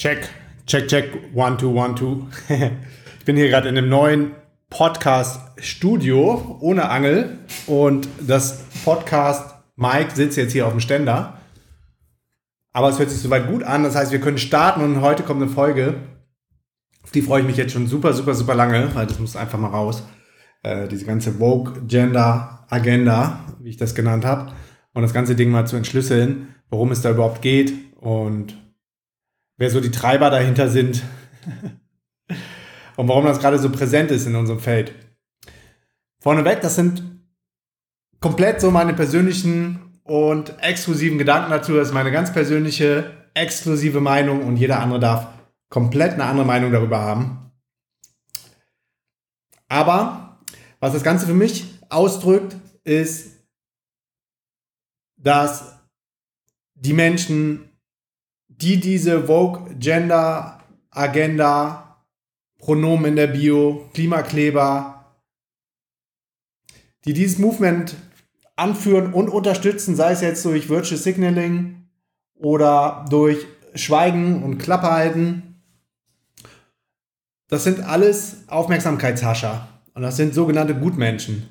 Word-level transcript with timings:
Check, 0.00 0.30
check, 0.64 0.88
check, 0.88 1.10
one, 1.34 1.58
two, 1.58 1.78
one, 1.78 1.94
two. 1.94 2.26
ich 2.48 3.24
bin 3.26 3.36
hier 3.36 3.50
gerade 3.50 3.68
in 3.68 3.76
einem 3.76 3.90
neuen 3.90 4.30
Podcast-Studio 4.70 6.56
ohne 6.58 6.88
Angel 6.88 7.36
und 7.66 8.08
das 8.18 8.64
Podcast 8.82 9.56
Mike 9.76 10.12
sitzt 10.14 10.38
jetzt 10.38 10.52
hier 10.52 10.66
auf 10.66 10.72
dem 10.72 10.80
Ständer. 10.80 11.38
Aber 12.72 12.88
es 12.88 12.98
hört 12.98 13.10
sich 13.10 13.20
soweit 13.20 13.46
gut 13.46 13.62
an. 13.62 13.82
Das 13.82 13.94
heißt, 13.94 14.10
wir 14.10 14.22
können 14.22 14.38
starten 14.38 14.80
und 14.80 15.02
heute 15.02 15.22
kommt 15.22 15.42
eine 15.42 15.50
Folge. 15.50 15.96
Auf 17.02 17.10
die 17.10 17.20
freue 17.20 17.42
ich 17.42 17.46
mich 17.46 17.58
jetzt 17.58 17.74
schon 17.74 17.86
super, 17.86 18.14
super, 18.14 18.32
super 18.32 18.54
lange, 18.54 18.94
weil 18.94 19.06
das 19.06 19.18
muss 19.18 19.36
einfach 19.36 19.58
mal 19.58 19.68
raus. 19.68 20.02
Äh, 20.62 20.88
diese 20.88 21.04
ganze 21.04 21.32
Vogue 21.32 21.74
Gender 21.86 22.64
Agenda, 22.70 23.44
wie 23.58 23.68
ich 23.68 23.76
das 23.76 23.94
genannt 23.94 24.24
habe. 24.24 24.50
Und 24.94 25.02
das 25.02 25.12
ganze 25.12 25.34
Ding 25.34 25.50
mal 25.50 25.66
zu 25.66 25.76
entschlüsseln, 25.76 26.54
worum 26.70 26.90
es 26.90 27.02
da 27.02 27.10
überhaupt 27.10 27.42
geht 27.42 27.74
und 28.00 28.56
wer 29.60 29.70
so 29.70 29.80
die 29.80 29.90
Treiber 29.90 30.30
dahinter 30.30 30.70
sind 30.70 31.02
und 32.96 33.08
warum 33.08 33.26
das 33.26 33.40
gerade 33.40 33.58
so 33.58 33.70
präsent 33.70 34.10
ist 34.10 34.26
in 34.26 34.34
unserem 34.34 34.58
Feld. 34.58 34.94
Vorneweg, 36.18 36.62
das 36.62 36.76
sind 36.76 37.04
komplett 38.20 38.62
so 38.62 38.70
meine 38.70 38.94
persönlichen 38.94 40.00
und 40.02 40.58
exklusiven 40.62 41.18
Gedanken 41.18 41.50
dazu. 41.50 41.74
Das 41.74 41.88
ist 41.88 41.94
meine 41.94 42.10
ganz 42.10 42.32
persönliche, 42.32 43.28
exklusive 43.34 44.00
Meinung 44.00 44.46
und 44.46 44.56
jeder 44.56 44.80
andere 44.80 44.98
darf 44.98 45.28
komplett 45.68 46.14
eine 46.14 46.24
andere 46.24 46.46
Meinung 46.46 46.72
darüber 46.72 46.98
haben. 46.98 47.52
Aber 49.68 50.40
was 50.80 50.94
das 50.94 51.02
Ganze 51.02 51.26
für 51.26 51.34
mich 51.34 51.66
ausdrückt, 51.90 52.56
ist, 52.82 53.44
dass 55.18 55.78
die 56.74 56.94
Menschen 56.94 57.69
die 58.60 58.78
diese 58.78 59.26
Vogue 59.26 59.74
Gender 59.78 60.60
Agenda, 60.90 62.04
Pronomen 62.58 63.06
in 63.06 63.16
der 63.16 63.28
Bio, 63.28 63.88
Klimakleber, 63.94 65.16
die 67.04 67.12
dieses 67.12 67.38
Movement 67.38 67.94
anführen 68.56 69.14
und 69.14 69.28
unterstützen, 69.28 69.96
sei 69.96 70.12
es 70.12 70.20
jetzt 70.20 70.44
durch 70.44 70.68
Virtual 70.68 71.00
Signaling 71.00 71.88
oder 72.34 73.06
durch 73.08 73.46
Schweigen 73.74 74.42
und 74.42 74.58
Klappe 74.58 74.90
halten. 74.90 75.62
Das 77.48 77.64
sind 77.64 77.80
alles 77.80 78.48
Aufmerksamkeitshascher 78.48 79.68
und 79.94 80.02
das 80.02 80.16
sind 80.16 80.34
sogenannte 80.34 80.74
Gutmenschen. 80.74 81.50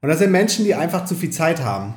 Und 0.00 0.08
das 0.08 0.18
sind 0.18 0.32
Menschen, 0.32 0.64
die 0.64 0.74
einfach 0.74 1.04
zu 1.04 1.14
viel 1.14 1.30
Zeit 1.30 1.62
haben. 1.62 1.94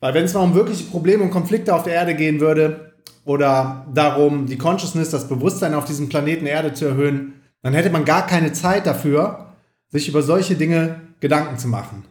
Weil 0.00 0.14
wenn 0.14 0.24
es 0.24 0.34
mal 0.34 0.40
um 0.40 0.54
wirkliche 0.54 0.84
Probleme 0.84 1.22
und 1.22 1.30
Konflikte 1.30 1.74
auf 1.74 1.84
der 1.84 1.94
Erde 1.94 2.14
gehen 2.14 2.40
würde, 2.40 2.91
oder 3.24 3.86
darum, 3.94 4.46
die 4.46 4.58
Consciousness, 4.58 5.10
das 5.10 5.28
Bewusstsein 5.28 5.74
auf 5.74 5.84
diesem 5.84 6.08
Planeten 6.08 6.46
Erde 6.46 6.74
zu 6.74 6.86
erhöhen, 6.86 7.34
dann 7.62 7.74
hätte 7.74 7.90
man 7.90 8.04
gar 8.04 8.26
keine 8.26 8.52
Zeit 8.52 8.86
dafür, 8.86 9.54
sich 9.88 10.08
über 10.08 10.22
solche 10.22 10.56
Dinge 10.56 11.00
Gedanken 11.20 11.58
zu 11.58 11.68
machen. 11.68 12.04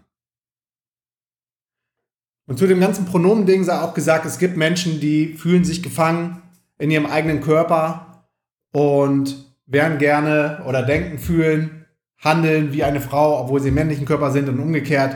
Und 2.48 2.58
zu 2.58 2.68
dem 2.68 2.80
ganzen 2.80 3.06
Pronomending 3.06 3.64
sei 3.64 3.80
auch 3.80 3.94
gesagt, 3.94 4.26
es 4.26 4.38
gibt 4.38 4.58
Menschen, 4.58 5.00
die 5.00 5.36
fühlen 5.36 5.64
sich 5.64 5.84
gefangen 5.84 6.42
in 6.78 6.92
ihrem 6.92 7.06
eigenen 7.06 7.42
Körper 7.42 8.28
und 8.72 9.54
wären 9.66 9.98
gerne 10.00 10.64
oder 10.66 10.84
denken, 10.84 11.20
fühlen, 11.20 11.86
handeln 12.18 12.74
wie 12.74 12.84
eine 12.84 13.02
Frau, 13.02 13.40
obwohl 13.40 13.62
sie 13.62 13.70
im 13.70 13.76
männlichen 13.76 14.06
Körper 14.06 14.32
sind 14.32 14.50
und 14.50 14.60
umgekehrt. 14.60 15.16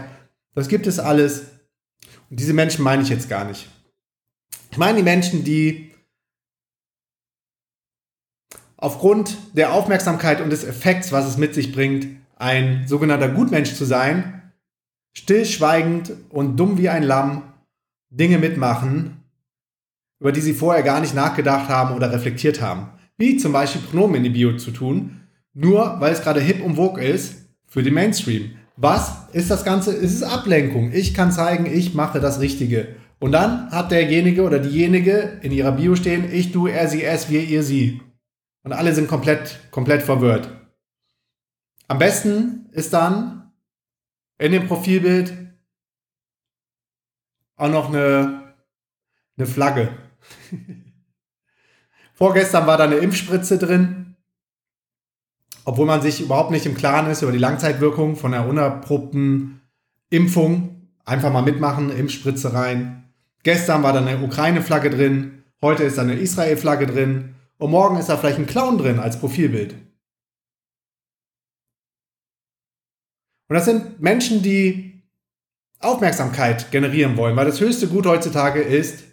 Das 0.53 0.68
gibt 0.68 0.88
es 0.88 1.00
alles. 1.00 1.48
Und 2.30 2.40
diese 2.40 2.53
Menschen 2.53 2.84
meine 2.84 3.03
ich 3.03 3.09
jetzt 3.09 3.30
gar 3.30 3.46
nicht. 3.46 3.70
Ich 4.76 4.78
meine 4.78 4.98
die 4.98 5.04
Menschen, 5.04 5.45
die 5.45 5.90
aufgrund 8.76 9.38
der 9.54 9.72
Aufmerksamkeit 9.72 10.42
und 10.42 10.50
des 10.50 10.66
Effekts, 10.66 11.14
was 11.14 11.26
es 11.26 11.38
mit 11.38 11.54
sich 11.54 11.72
bringt, 11.72 12.08
ein 12.36 12.86
sogenannter 12.86 13.30
Gutmensch 13.30 13.73
zu 13.73 13.86
sein, 13.86 14.52
stillschweigend 15.13 16.12
und 16.28 16.58
dumm 16.58 16.78
wie 16.78 16.90
ein 16.90 17.03
Lamm 17.03 17.44
Dinge 18.09 18.38
mitmachen, 18.38 19.24
über 20.19 20.34
die 20.34 20.41
sie 20.41 20.53
vorher 20.53 20.84
gar 20.84 21.00
nicht 21.00 21.16
nachgedacht 21.16 21.69
haben 21.69 21.96
oder 21.96 22.12
reflektiert 22.12 22.59
haben. 22.59 22.90
Wie 23.16 23.38
zum 23.38 23.53
Beispiel 23.53 23.80
Pronomen 23.80 24.18
in 24.18 24.24
die 24.24 24.30
Bio 24.31 24.57
zu 24.57 24.72
tun, 24.72 25.22
nur 25.53 26.02
weil 26.02 26.12
es 26.12 26.22
gerade 26.22 26.42
hip 26.42 26.62
und 26.62 26.75
vogue 26.75 27.02
ist 27.02 27.46
für 27.66 27.81
den 27.81 27.94
Mainstream. 27.94 28.57
Was 28.75 29.30
ist 29.31 29.50
das 29.50 29.63
Ganze? 29.63 29.96
Es 29.96 30.12
ist 30.12 30.24
Ablenkung. 30.24 30.92
Ich 30.92 31.13
kann 31.13 31.31
zeigen, 31.31 31.66
ich 31.66 31.94
mache 31.94 32.19
das 32.19 32.42
Richtige. 32.42 32.97
Und 33.20 33.31
dann 33.31 33.72
hat 33.72 33.92
derjenige 33.92 34.44
oder 34.44 34.59
diejenige 34.59 35.40
in 35.42 35.52
ihrer 35.52 35.72
Bio 35.72 35.96
stehen, 35.96 36.31
ich, 36.31 36.52
du, 36.52 36.68
er, 36.68 36.88
sie, 36.88 37.03
es, 37.03 37.30
wir, 37.30 37.42
ihr, 37.42 37.64
sie. 37.64 38.02
Und 38.64 38.74
alle 38.74 38.94
sind 38.94 39.08
komplett, 39.08 39.59
komplett 39.72 40.03
verwirrt. 40.03 40.50
Am 41.88 42.00
besten 42.00 42.70
ist 42.72 42.94
dann 42.94 43.52
in 44.38 44.52
dem 44.52 44.68
Profilbild 44.68 45.34
auch 47.56 47.70
noch 47.70 47.90
eine, 47.90 48.54
eine 49.38 49.48
Flagge. 49.48 49.98
Vorgestern 52.14 52.66
war 52.66 52.78
da 52.78 52.86
eine 52.86 52.96
Impfspritze 52.96 53.58
drin, 53.58 54.16
obwohl 55.64 55.86
man 55.86 56.02
sich 56.02 56.22
überhaupt 56.22 56.52
nicht 56.52 56.66
im 56.66 56.75
Klaren 56.75 57.09
ist 57.09 57.22
über 57.22 57.31
die 57.31 57.38
Langzeitwirkung 57.38 58.16
von 58.16 58.34
einer 58.34 58.48
unerprobten 58.48 59.62
Impfung. 60.09 60.90
Einfach 61.06 61.31
mal 61.31 61.42
mitmachen, 61.42 61.92
Impfspritze 61.92 62.54
rein. 62.54 63.05
Gestern 63.45 63.83
war 63.83 63.94
da 63.94 64.00
eine 64.00 64.23
Ukraine-Flagge 64.23 64.89
drin, 64.89 65.44
heute 65.61 65.83
ist 65.83 66.00
da 66.00 66.01
eine 66.01 66.16
Israel-Flagge 66.16 66.88
drin 66.88 67.35
und 67.59 67.69
morgen 67.69 67.95
ist 68.00 68.09
da 68.09 68.17
vielleicht 68.17 68.39
ein 68.39 68.47
Clown 68.47 68.79
drin 68.79 69.00
als 69.00 69.19
Profilbild. 69.19 69.75
Und 73.47 73.53
das 73.53 73.66
sind 73.66 74.01
Menschen, 74.01 74.41
die 74.41 75.03
Aufmerksamkeit 75.78 76.72
generieren 76.72 77.17
wollen, 77.17 77.35
weil 77.35 77.45
das 77.45 77.59
höchste 77.59 77.88
Gut 77.88 78.07
heutzutage 78.07 78.61
ist 78.61 79.03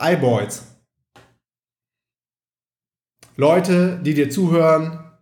Eyeballs. 0.00 0.74
Leute, 3.36 4.00
die 4.02 4.14
dir 4.14 4.30
zuhören, 4.30 5.12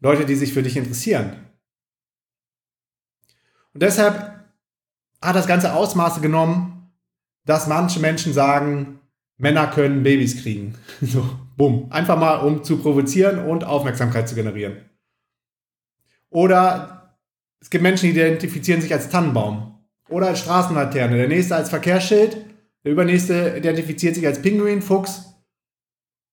Leute, 0.00 0.26
die 0.26 0.36
sich 0.36 0.52
für 0.52 0.62
dich 0.62 0.76
interessieren. 0.76 1.46
Und 3.72 3.82
deshalb 3.82 4.44
hat 5.22 5.36
das 5.36 5.46
Ganze 5.46 5.72
Ausmaße 5.72 6.20
genommen, 6.20 6.76
dass 7.44 7.66
manche 7.66 8.00
Menschen 8.00 8.32
sagen, 8.32 9.00
Männer 9.38 9.68
können 9.68 10.02
Babys 10.02 10.42
kriegen. 10.42 10.74
So, 11.00 11.24
bumm. 11.56 11.86
Einfach 11.90 12.18
mal, 12.18 12.36
um 12.36 12.62
zu 12.62 12.78
provozieren 12.78 13.38
und 13.38 13.64
Aufmerksamkeit 13.64 14.28
zu 14.28 14.34
generieren. 14.34 14.76
Oder 16.28 17.16
es 17.60 17.70
gibt 17.70 17.82
Menschen, 17.82 18.12
die 18.12 18.18
identifizieren 18.18 18.80
sich 18.80 18.92
als 18.92 19.08
Tannenbaum 19.08 19.78
oder 20.08 20.28
als 20.28 20.40
Straßenlaterne. 20.40 21.16
Der 21.16 21.28
nächste 21.28 21.56
als 21.56 21.70
Verkehrsschild, 21.70 22.36
der 22.84 22.92
übernächste 22.92 23.56
identifiziert 23.56 24.14
sich 24.14 24.26
als 24.26 24.40
Pinguin, 24.40 24.82
Fuchs. 24.82 25.34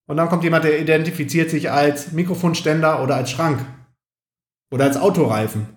Und 0.08 0.18
dann 0.18 0.30
kommt 0.30 0.44
jemand, 0.44 0.64
der 0.64 0.80
identifiziert 0.80 1.50
sich 1.50 1.70
als 1.70 2.14
Mikrofonständer 2.14 3.04
oder 3.04 3.16
als 3.16 3.32
Schrank 3.32 3.60
oder 4.72 4.86
als 4.86 4.98
Autoreifen. 4.98 5.77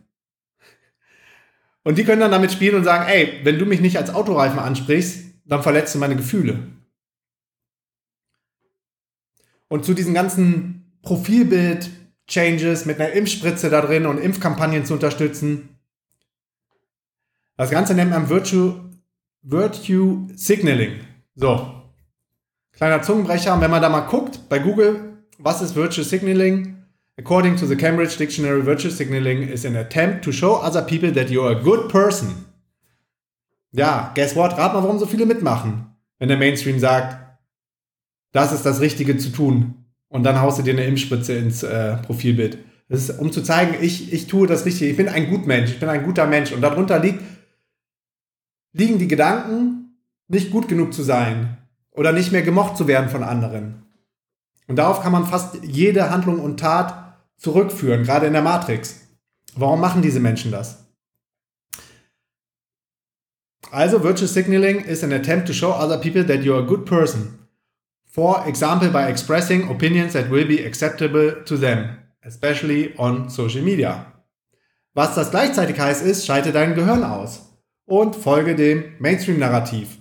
Und 1.82 1.96
die 1.96 2.04
können 2.04 2.20
dann 2.20 2.30
damit 2.30 2.52
spielen 2.52 2.76
und 2.76 2.84
sagen, 2.84 3.08
ey, 3.08 3.40
wenn 3.42 3.58
du 3.58 3.64
mich 3.64 3.80
nicht 3.80 3.96
als 3.96 4.10
Autoreifen 4.10 4.58
ansprichst, 4.58 5.24
dann 5.44 5.62
verletzt 5.62 5.94
du 5.94 5.98
meine 5.98 6.16
Gefühle. 6.16 6.58
Und 9.68 9.84
zu 9.84 9.94
diesen 9.94 10.14
ganzen 10.14 10.98
Profilbild-Changes 11.02 12.86
mit 12.86 13.00
einer 13.00 13.12
Impfspritze 13.12 13.70
da 13.70 13.80
drin 13.80 14.06
und 14.06 14.18
Impfkampagnen 14.18 14.84
zu 14.84 14.94
unterstützen. 14.94 15.80
Das 17.56 17.70
Ganze 17.70 17.94
nennt 17.94 18.10
man 18.10 18.28
Virtue, 18.28 18.90
Virtue 19.42 20.28
Signaling. 20.34 21.00
So. 21.34 21.74
Kleiner 22.72 23.02
Zungenbrecher. 23.02 23.54
Und 23.54 23.60
wenn 23.60 23.70
man 23.70 23.82
da 23.82 23.88
mal 23.88 24.00
guckt 24.00 24.48
bei 24.48 24.58
Google, 24.58 25.24
was 25.38 25.62
ist 25.62 25.74
Virtue 25.74 26.04
Signaling? 26.04 26.79
According 27.18 27.56
to 27.56 27.66
the 27.66 27.76
Cambridge 27.76 28.16
Dictionary, 28.16 28.62
virtue 28.62 28.90
signaling 28.90 29.42
is 29.48 29.64
an 29.64 29.76
attempt 29.76 30.24
to 30.24 30.32
show 30.32 30.54
other 30.54 30.82
people 30.82 31.12
that 31.12 31.28
you're 31.30 31.50
a 31.50 31.62
good 31.62 31.88
person. 31.88 32.46
Ja, 33.72 34.12
guess 34.14 34.34
what? 34.34 34.56
Rat 34.56 34.72
mal, 34.72 34.82
warum 34.82 34.98
so 34.98 35.06
viele 35.06 35.26
mitmachen, 35.26 35.94
wenn 36.18 36.28
der 36.28 36.38
Mainstream 36.38 36.78
sagt, 36.78 37.18
das 38.32 38.52
ist 38.52 38.64
das 38.64 38.80
Richtige 38.80 39.16
zu 39.18 39.30
tun. 39.30 39.74
Und 40.08 40.24
dann 40.24 40.40
haust 40.40 40.58
du 40.58 40.62
dir 40.62 40.72
eine 40.72 40.84
Impfspritze 40.84 41.34
ins 41.34 41.62
äh, 41.62 41.96
Profilbild. 41.98 42.58
Das 42.88 43.08
ist, 43.08 43.18
um 43.20 43.30
zu 43.30 43.42
zeigen, 43.42 43.76
ich, 43.80 44.12
ich 44.12 44.26
tue 44.26 44.48
das 44.48 44.64
Richtige. 44.64 44.90
Ich 44.90 44.96
bin 44.96 45.08
ein 45.08 45.30
gut 45.30 45.46
Mensch. 45.46 45.70
Ich 45.70 45.80
bin 45.80 45.88
ein 45.88 46.02
guter 46.04 46.26
Mensch. 46.26 46.50
Und 46.50 46.60
darunter 46.60 46.98
liegt, 46.98 47.22
liegen 48.72 48.98
die 48.98 49.06
Gedanken, 49.06 49.96
nicht 50.26 50.50
gut 50.50 50.66
genug 50.68 50.92
zu 50.92 51.04
sein 51.04 51.58
oder 51.92 52.12
nicht 52.12 52.32
mehr 52.32 52.42
gemocht 52.42 52.76
zu 52.76 52.88
werden 52.88 53.08
von 53.08 53.22
anderen. 53.22 53.82
Und 54.70 54.76
darauf 54.76 55.02
kann 55.02 55.10
man 55.10 55.26
fast 55.26 55.64
jede 55.64 56.10
Handlung 56.10 56.38
und 56.38 56.60
Tat 56.60 57.16
zurückführen, 57.38 58.04
gerade 58.04 58.28
in 58.28 58.34
der 58.34 58.42
Matrix. 58.42 59.00
Warum 59.56 59.80
machen 59.80 60.00
diese 60.00 60.20
Menschen 60.20 60.52
das? 60.52 60.86
Also, 63.72 64.04
Virtual 64.04 64.28
Signaling 64.28 64.84
is 64.84 65.02
an 65.02 65.12
attempt 65.12 65.48
to 65.48 65.52
show 65.52 65.72
other 65.72 65.98
people 65.98 66.24
that 66.24 66.44
you're 66.44 66.62
a 66.62 66.66
good 66.66 66.84
person. 66.84 67.40
For 68.04 68.46
example, 68.46 68.90
by 68.90 69.08
expressing 69.10 69.68
opinions 69.68 70.12
that 70.12 70.30
will 70.30 70.46
be 70.46 70.64
acceptable 70.64 71.42
to 71.46 71.56
them, 71.56 71.96
especially 72.22 72.94
on 72.96 73.28
social 73.28 73.62
media. 73.62 74.06
Was 74.94 75.16
das 75.16 75.32
gleichzeitig 75.32 75.80
heißt, 75.80 76.06
ist, 76.06 76.24
schalte 76.24 76.52
dein 76.52 76.76
Gehirn 76.76 77.02
aus 77.02 77.58
und 77.86 78.14
folge 78.14 78.54
dem 78.54 78.84
Mainstream-Narrativ. 79.00 79.98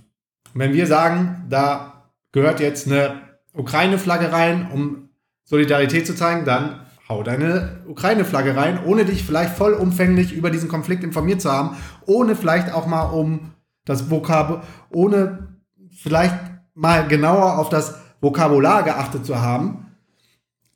Wenn 0.54 0.74
wir 0.74 0.86
sagen, 0.86 1.48
da 1.50 2.12
gehört 2.32 2.60
jetzt 2.60 2.86
eine 2.86 3.29
Ukraine-Flagge 3.60 4.32
rein, 4.32 4.70
um 4.74 5.10
Solidarität 5.44 6.08
zu 6.08 6.16
zeigen, 6.16 6.46
dann 6.46 6.86
hau 7.10 7.24
deine 7.24 7.82
Ukraine-Flagge 7.88 8.56
rein, 8.56 8.80
ohne 8.86 9.06
dich 9.06 9.24
vielleicht 9.24 9.56
vollumfänglich 9.56 10.34
über 10.34 10.52
diesen 10.52 10.70
Konflikt 10.70 11.04
informiert 11.04 11.42
zu 11.42 11.52
haben, 11.52 11.76
ohne 12.06 12.36
vielleicht 12.36 12.74
auch 12.74 12.86
mal 12.86 13.04
um 13.04 13.54
das 13.86 14.12
Vokabel, 14.12 14.62
ohne 14.92 15.58
vielleicht 15.90 16.36
mal 16.76 17.08
genauer 17.08 17.58
auf 17.58 17.70
das 17.70 18.00
Vokabular 18.22 18.84
geachtet 18.84 19.26
zu 19.26 19.42
haben, 19.42 19.88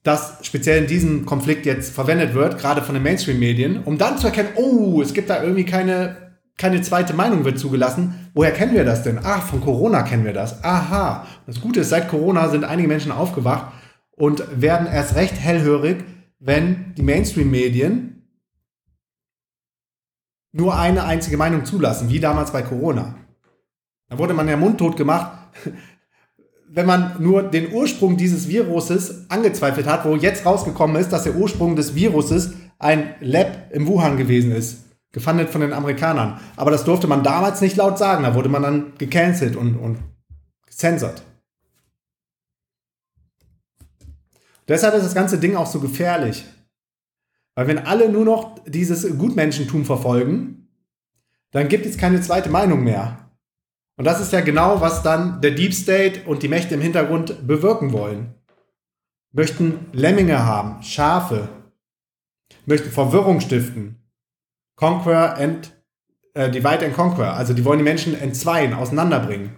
das 0.02 0.40
speziell 0.42 0.82
in 0.82 0.88
diesem 0.88 1.26
Konflikt 1.26 1.66
jetzt 1.66 1.94
verwendet 1.94 2.34
wird, 2.34 2.58
gerade 2.60 2.82
von 2.82 2.94
den 2.94 3.04
Mainstream-Medien, 3.04 3.84
um 3.84 3.98
dann 3.98 4.18
zu 4.18 4.28
erkennen, 4.28 4.50
oh, 4.56 5.02
es 5.02 5.14
gibt 5.14 5.30
da 5.30 5.42
irgendwie 5.42 5.66
keine, 5.66 6.23
keine 6.58 6.82
zweite 6.82 7.14
Meinung 7.14 7.46
wird 7.46 7.60
zugelassen. 7.60 8.30
Woher 8.34 8.52
kennen 8.52 8.74
wir 8.74 8.86
das 8.86 9.04
denn? 9.04 9.20
Ach, 9.24 9.44
von 9.44 9.62
Corona 9.62 10.04
kennen 10.04 10.26
wir 10.26 10.34
das. 10.34 10.64
Aha. 10.64 11.26
Das 11.48 11.60
Gute 11.60 11.82
ist, 11.82 11.90
seit 11.90 12.10
Corona 12.10 12.50
sind 12.50 12.64
einige 12.64 12.88
Menschen 12.88 13.12
aufgewacht 13.12 13.74
und 14.12 14.44
werden 14.62 14.88
erst 14.88 15.16
recht 15.16 15.36
hellhörig, 15.36 16.04
wenn 16.40 16.94
die 16.96 17.02
Mainstream-Medien 17.02 18.28
nur 20.52 20.78
eine 20.78 21.06
einzige 21.06 21.38
Meinung 21.38 21.66
zulassen, 21.66 22.10
wie 22.10 22.20
damals 22.20 22.52
bei 22.52 22.62
Corona. 22.62 23.16
Da 24.10 24.20
wurde 24.20 24.36
man 24.36 24.48
ja 24.48 24.56
mundtot 24.56 24.96
gemacht, 24.96 25.32
wenn 26.70 26.86
man 26.86 27.16
nur 27.20 27.44
den 27.44 27.74
Ursprung 27.74 28.18
dieses 28.18 28.48
Viruses 28.48 29.30
angezweifelt 29.30 29.88
hat, 29.88 30.06
wo 30.06 30.16
jetzt 30.16 30.46
rausgekommen 30.46 30.96
ist, 30.98 31.10
dass 31.10 31.24
der 31.24 31.36
Ursprung 31.36 31.76
des 31.76 31.96
Viruses 31.96 32.54
ein 32.78 33.16
Lab 33.22 33.72
im 33.72 33.88
Wuhan 33.88 34.18
gewesen 34.18 34.52
ist, 34.52 34.84
gefundet 35.14 35.50
von 35.50 35.62
den 35.62 35.72
Amerikanern. 35.72 36.42
Aber 36.58 36.72
das 36.72 36.84
durfte 36.84 37.08
man 37.08 37.24
damals 37.24 37.62
nicht 37.62 37.78
laut 37.78 37.98
sagen, 37.98 38.24
da 38.24 38.36
wurde 38.36 38.50
man 38.50 38.64
dann 38.64 38.94
gecancelt 38.98 39.56
und, 39.56 39.78
und 39.78 40.00
gecensored. 40.66 41.24
Deshalb 44.68 44.96
ist 44.96 45.06
das 45.06 45.16
ganze 45.16 45.38
Ding 45.38 45.56
auch 45.56 45.68
so 45.68 45.80
gefährlich. 45.80 46.44
Weil 47.56 47.68
wenn 47.68 47.80
alle 47.80 48.10
nur 48.10 48.26
noch 48.26 48.60
dieses 48.66 49.18
Gutmenschentum 49.18 49.86
verfolgen, 49.86 50.68
dann 51.52 51.68
gibt 51.68 51.86
es 51.86 51.98
keine 51.98 52.20
zweite 52.22 52.50
Meinung 52.50 52.84
mehr. 52.84 53.30
Und 53.96 54.06
das 54.06 54.20
ist 54.20 54.34
ja 54.34 54.42
genau, 54.42 54.82
was 54.82 55.04
dann 55.04 55.40
der 55.42 55.52
Deep 55.52 55.74
State 55.74 56.22
und 56.26 56.42
die 56.42 56.48
Mächte 56.48 56.74
im 56.74 56.82
Hintergrund 56.82 57.46
bewirken 57.46 57.92
wollen. 57.92 58.34
Möchten 59.32 59.86
Lemminge 59.92 60.44
haben, 60.44 60.82
Schafe, 60.82 61.50
möchten 62.66 62.90
Verwirrung 62.90 63.40
stiften. 63.40 64.03
Conquer 64.76 65.38
and 65.38 65.72
äh, 66.34 66.50
Divide 66.50 66.86
and 66.86 66.96
Conquer. 66.96 67.34
Also 67.34 67.54
die 67.54 67.66
wollen 67.66 67.80
die 67.80 67.84
Menschen 67.84 68.20
entzweien, 68.20 68.74
auseinanderbringen. 68.74 69.56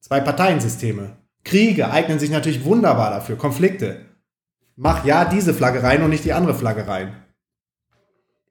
Zwei 0.00 0.20
Parteiensysteme. 0.20 1.16
Kriege 1.44 1.90
eignen 1.90 2.18
sich 2.18 2.30
natürlich 2.30 2.64
wunderbar 2.64 3.10
dafür. 3.10 3.36
Konflikte. 3.36 4.06
Mach 4.76 5.04
ja 5.04 5.24
diese 5.24 5.54
Flagge 5.54 5.82
rein 5.82 6.02
und 6.02 6.10
nicht 6.10 6.24
die 6.24 6.32
andere 6.32 6.54
Flagge 6.54 6.86
rein. 6.86 7.16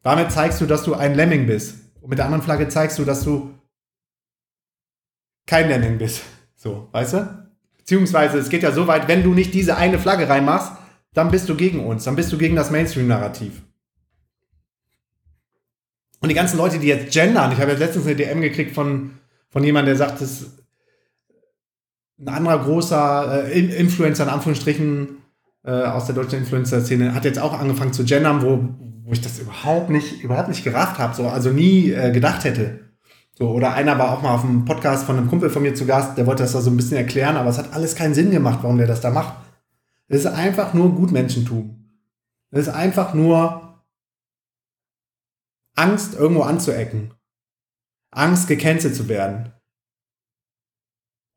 Damit 0.02 0.32
zeigst 0.32 0.62
du, 0.62 0.66
dass 0.66 0.84
du 0.84 0.94
ein 0.94 1.16
Lemming 1.16 1.46
bist. 1.46 1.78
Und 2.02 2.10
mit 2.10 2.20
der 2.20 2.26
anderen 2.26 2.44
Flagge 2.44 2.70
zeigst 2.70 3.00
du, 3.00 3.06
dass 3.06 3.24
du 3.24 3.54
kein 5.46 5.68
Lemming 5.68 5.98
bist. 5.98 6.24
So, 6.56 6.90
weißt 6.92 7.14
du? 7.14 7.48
Beziehungsweise 7.78 8.40
es 8.40 8.50
geht 8.50 8.64
ja 8.64 8.72
so 8.72 8.88
weit, 8.88 9.08
wenn 9.08 9.24
du 9.24 9.34
nicht 9.34 9.54
diese 9.54 9.78
eine 9.78 10.00
Flagge 10.00 10.28
reinmachst, 10.28 10.72
dann 11.14 11.32
bist 11.32 11.48
du 11.50 11.56
gegen 11.56 11.86
uns, 11.86 12.04
dann 12.04 12.16
bist 12.16 12.32
du 12.32 12.38
gegen 12.38 12.56
das 12.56 12.72
Mainstream-Narrativ. 12.72 13.62
Und 16.26 16.30
die 16.30 16.36
ganzen 16.36 16.58
Leute, 16.58 16.80
die 16.80 16.88
jetzt 16.88 17.14
gendern, 17.14 17.52
ich 17.52 17.60
habe 17.60 17.70
jetzt 17.70 17.82
letztens 17.82 18.08
eine 18.08 18.16
DM 18.16 18.42
gekriegt 18.42 18.74
von, 18.74 19.12
von 19.52 19.64
jemandem, 19.64 19.96
der 19.96 20.08
sagt, 20.08 20.22
dass 20.22 20.58
ein 22.20 22.30
anderer 22.30 22.64
großer 22.64 23.46
äh, 23.46 23.60
Influencer, 23.60 24.24
in 24.24 24.30
Anführungsstrichen, 24.30 25.18
äh, 25.64 25.70
aus 25.70 26.08
der 26.08 26.16
deutschen 26.16 26.40
Influencer-Szene, 26.40 27.14
hat 27.14 27.26
jetzt 27.26 27.38
auch 27.38 27.54
angefangen 27.54 27.94
zu 27.94 28.04
gendern, 28.06 28.42
wo, 28.42 28.70
wo 29.04 29.12
ich 29.12 29.22
das 29.22 29.38
überhaupt 29.38 29.92
nicht, 29.92 30.24
überhaupt 30.24 30.48
nicht 30.48 30.64
gerafft 30.64 30.98
habe, 30.98 31.14
so, 31.14 31.28
also 31.28 31.52
nie 31.52 31.92
äh, 31.92 32.12
gedacht 32.12 32.44
hätte. 32.44 32.80
So, 33.36 33.50
oder 33.52 33.76
einer 33.76 34.00
war 34.00 34.12
auch 34.12 34.24
mal 34.24 34.34
auf 34.34 34.44
einem 34.44 34.66
Podcast 34.66 35.06
von 35.06 35.18
einem 35.18 35.28
Kumpel 35.28 35.52
von 35.52 35.62
mir 35.62 35.76
zu 35.76 35.86
Gast, 35.86 36.18
der 36.18 36.26
wollte 36.26 36.42
das 36.42 36.54
da 36.54 36.62
so 36.62 36.72
ein 36.72 36.78
bisschen 36.78 36.98
erklären, 36.98 37.38
aber 37.38 37.52
es 37.52 37.60
hat 37.60 37.72
alles 37.72 37.94
keinen 37.96 38.16
Sinn 38.16 38.32
gemacht, 38.32 38.62
warum 38.64 38.80
der 38.80 38.88
das 38.88 39.02
da 39.02 39.12
macht. 39.12 39.36
Es 40.08 40.22
ist 40.22 40.26
einfach 40.26 40.74
nur 40.74 40.96
Gutmenschentum. 40.96 41.86
Es 42.50 42.62
ist 42.62 42.74
einfach 42.74 43.14
nur 43.14 43.65
Angst, 45.76 46.16
irgendwo 46.16 46.44
anzuecken. 46.44 47.14
Angst, 48.12 48.48
gecancelt 48.48 48.96
zu 48.96 49.10
werden. 49.10 49.52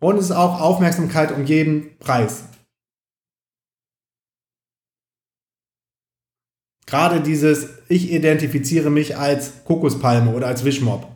Und 0.01 0.17
es 0.17 0.27
ist 0.27 0.31
auch 0.33 0.61
Aufmerksamkeit 0.61 1.33
um 1.33 1.45
jeden 1.45 1.99
Preis. 1.99 2.45
Gerade 6.87 7.21
dieses, 7.21 7.69
ich 7.89 8.11
identifiziere 8.13 8.89
mich 8.89 9.17
als 9.17 9.65
Kokospalme 9.65 10.33
oder 10.33 10.47
als 10.47 10.65
Wischmob. 10.65 11.07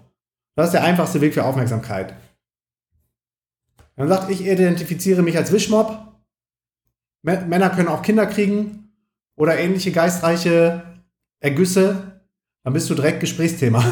Das 0.55 0.67
ist 0.67 0.73
der 0.73 0.85
einfachste 0.85 1.21
Weg 1.21 1.33
für 1.33 1.45
Aufmerksamkeit. 1.45 2.15
Man 3.97 4.09
sagt, 4.09 4.31
ich 4.31 4.45
identifiziere 4.45 5.23
mich 5.23 5.37
als 5.37 5.51
Wischmob. 5.53 6.13
Männer 7.23 7.71
können 7.71 7.89
auch 7.89 8.03
Kinder 8.03 8.27
kriegen 8.27 8.93
oder 9.37 9.59
ähnliche 9.59 9.93
geistreiche 9.93 10.83
Ergüsse. 11.41 12.12
Dann 12.65 12.73
bist 12.73 12.89
du 12.89 12.95
direkt 12.95 13.21
Gesprächsthema. 13.21 13.85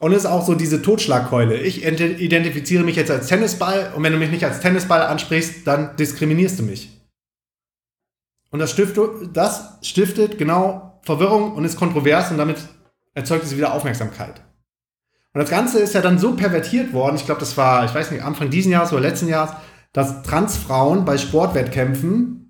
Und 0.00 0.12
es 0.12 0.18
ist 0.18 0.26
auch 0.26 0.46
so 0.46 0.54
diese 0.54 0.80
Totschlagkeule. 0.80 1.56
Ich 1.60 1.84
identifiziere 1.84 2.84
mich 2.84 2.94
jetzt 2.94 3.10
als 3.10 3.26
Tennisball 3.26 3.92
und 3.96 4.02
wenn 4.04 4.12
du 4.12 4.18
mich 4.18 4.30
nicht 4.30 4.44
als 4.44 4.60
Tennisball 4.60 5.02
ansprichst, 5.02 5.66
dann 5.66 5.96
diskriminierst 5.96 6.60
du 6.60 6.62
mich. 6.62 6.90
Und 8.50 8.60
das 8.60 8.70
stiftet, 8.70 9.36
das 9.36 9.78
stiftet 9.82 10.38
genau 10.38 11.00
Verwirrung 11.02 11.52
und 11.52 11.64
ist 11.64 11.76
kontrovers 11.76 12.30
und 12.30 12.38
damit 12.38 12.58
erzeugt 13.14 13.44
es 13.44 13.56
wieder 13.56 13.74
Aufmerksamkeit. 13.74 14.40
Und 15.34 15.40
das 15.40 15.50
Ganze 15.50 15.80
ist 15.80 15.94
ja 15.94 16.00
dann 16.00 16.18
so 16.18 16.34
pervertiert 16.34 16.92
worden, 16.92 17.16
ich 17.16 17.26
glaube, 17.26 17.40
das 17.40 17.56
war, 17.56 17.84
ich 17.84 17.94
weiß 17.94 18.10
nicht, 18.12 18.22
Anfang 18.22 18.50
diesen 18.50 18.72
Jahres 18.72 18.92
oder 18.92 19.02
letzten 19.02 19.28
Jahres, 19.28 19.54
dass 19.92 20.22
Transfrauen 20.22 21.04
bei 21.04 21.18
Sportwettkämpfen, 21.18 22.47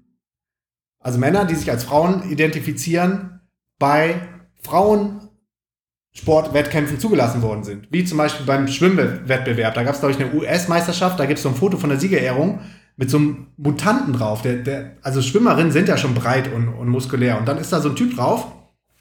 also 1.09 1.19
Männer, 1.19 1.45
die 1.47 1.55
sich 1.55 1.71
als 1.71 1.85
Frauen 1.85 2.29
identifizieren, 2.29 3.41
bei 3.79 4.17
Frauensportwettkämpfen 4.61 7.01
zugelassen 7.01 7.41
worden 7.41 7.65
sind. 7.65 7.89
Wie 7.91 8.05
zum 8.05 8.19
Beispiel 8.19 8.45
beim 8.45 8.69
Schwimmwettbewerb. 8.69 9.73
Da 9.73 9.85
gab 9.85 9.95
es, 9.95 10.01
glaube 10.01 10.15
ich, 10.15 10.21
eine 10.21 10.35
US-Meisterschaft, 10.35 11.19
da 11.19 11.25
gibt 11.25 11.39
es 11.39 11.45
so 11.45 11.49
ein 11.49 11.55
Foto 11.55 11.79
von 11.79 11.89
der 11.89 11.99
Siegerehrung 11.99 12.61
mit 12.99 13.09
so 13.09 13.17
einem 13.17 13.47
Mutanten 13.57 14.13
drauf. 14.13 14.43
Der, 14.43 14.57
der, 14.57 14.99
also 15.01 15.23
Schwimmerinnen 15.23 15.73
sind 15.73 15.89
ja 15.89 15.97
schon 15.97 16.13
breit 16.13 16.53
und, 16.53 16.69
und 16.69 16.91
muskulär. 16.91 17.39
Und 17.39 17.49
dann 17.49 17.57
ist 17.57 17.73
da 17.73 17.81
so 17.81 17.89
ein 17.89 17.97
Typ 17.97 18.15
drauf, 18.15 18.47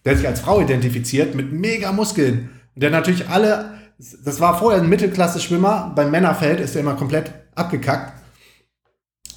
der 0.06 0.16
sich 0.16 0.26
als 0.26 0.40
Frau 0.40 0.62
identifiziert, 0.62 1.36
mit 1.36 1.52
mega 1.52 1.92
Muskeln. 1.92 2.52
Und 2.74 2.84
der 2.84 2.90
natürlich 2.90 3.28
alle, 3.28 3.80
das 3.98 4.40
war 4.40 4.58
vorher 4.58 4.82
ein 4.82 4.88
Mittelklasse-Schwimmer, 4.88 5.92
beim 5.94 6.10
Männerfeld 6.10 6.62
ist 6.62 6.74
er 6.74 6.84
immer 6.84 6.96
komplett 6.96 7.34
abgekackt. 7.54 8.14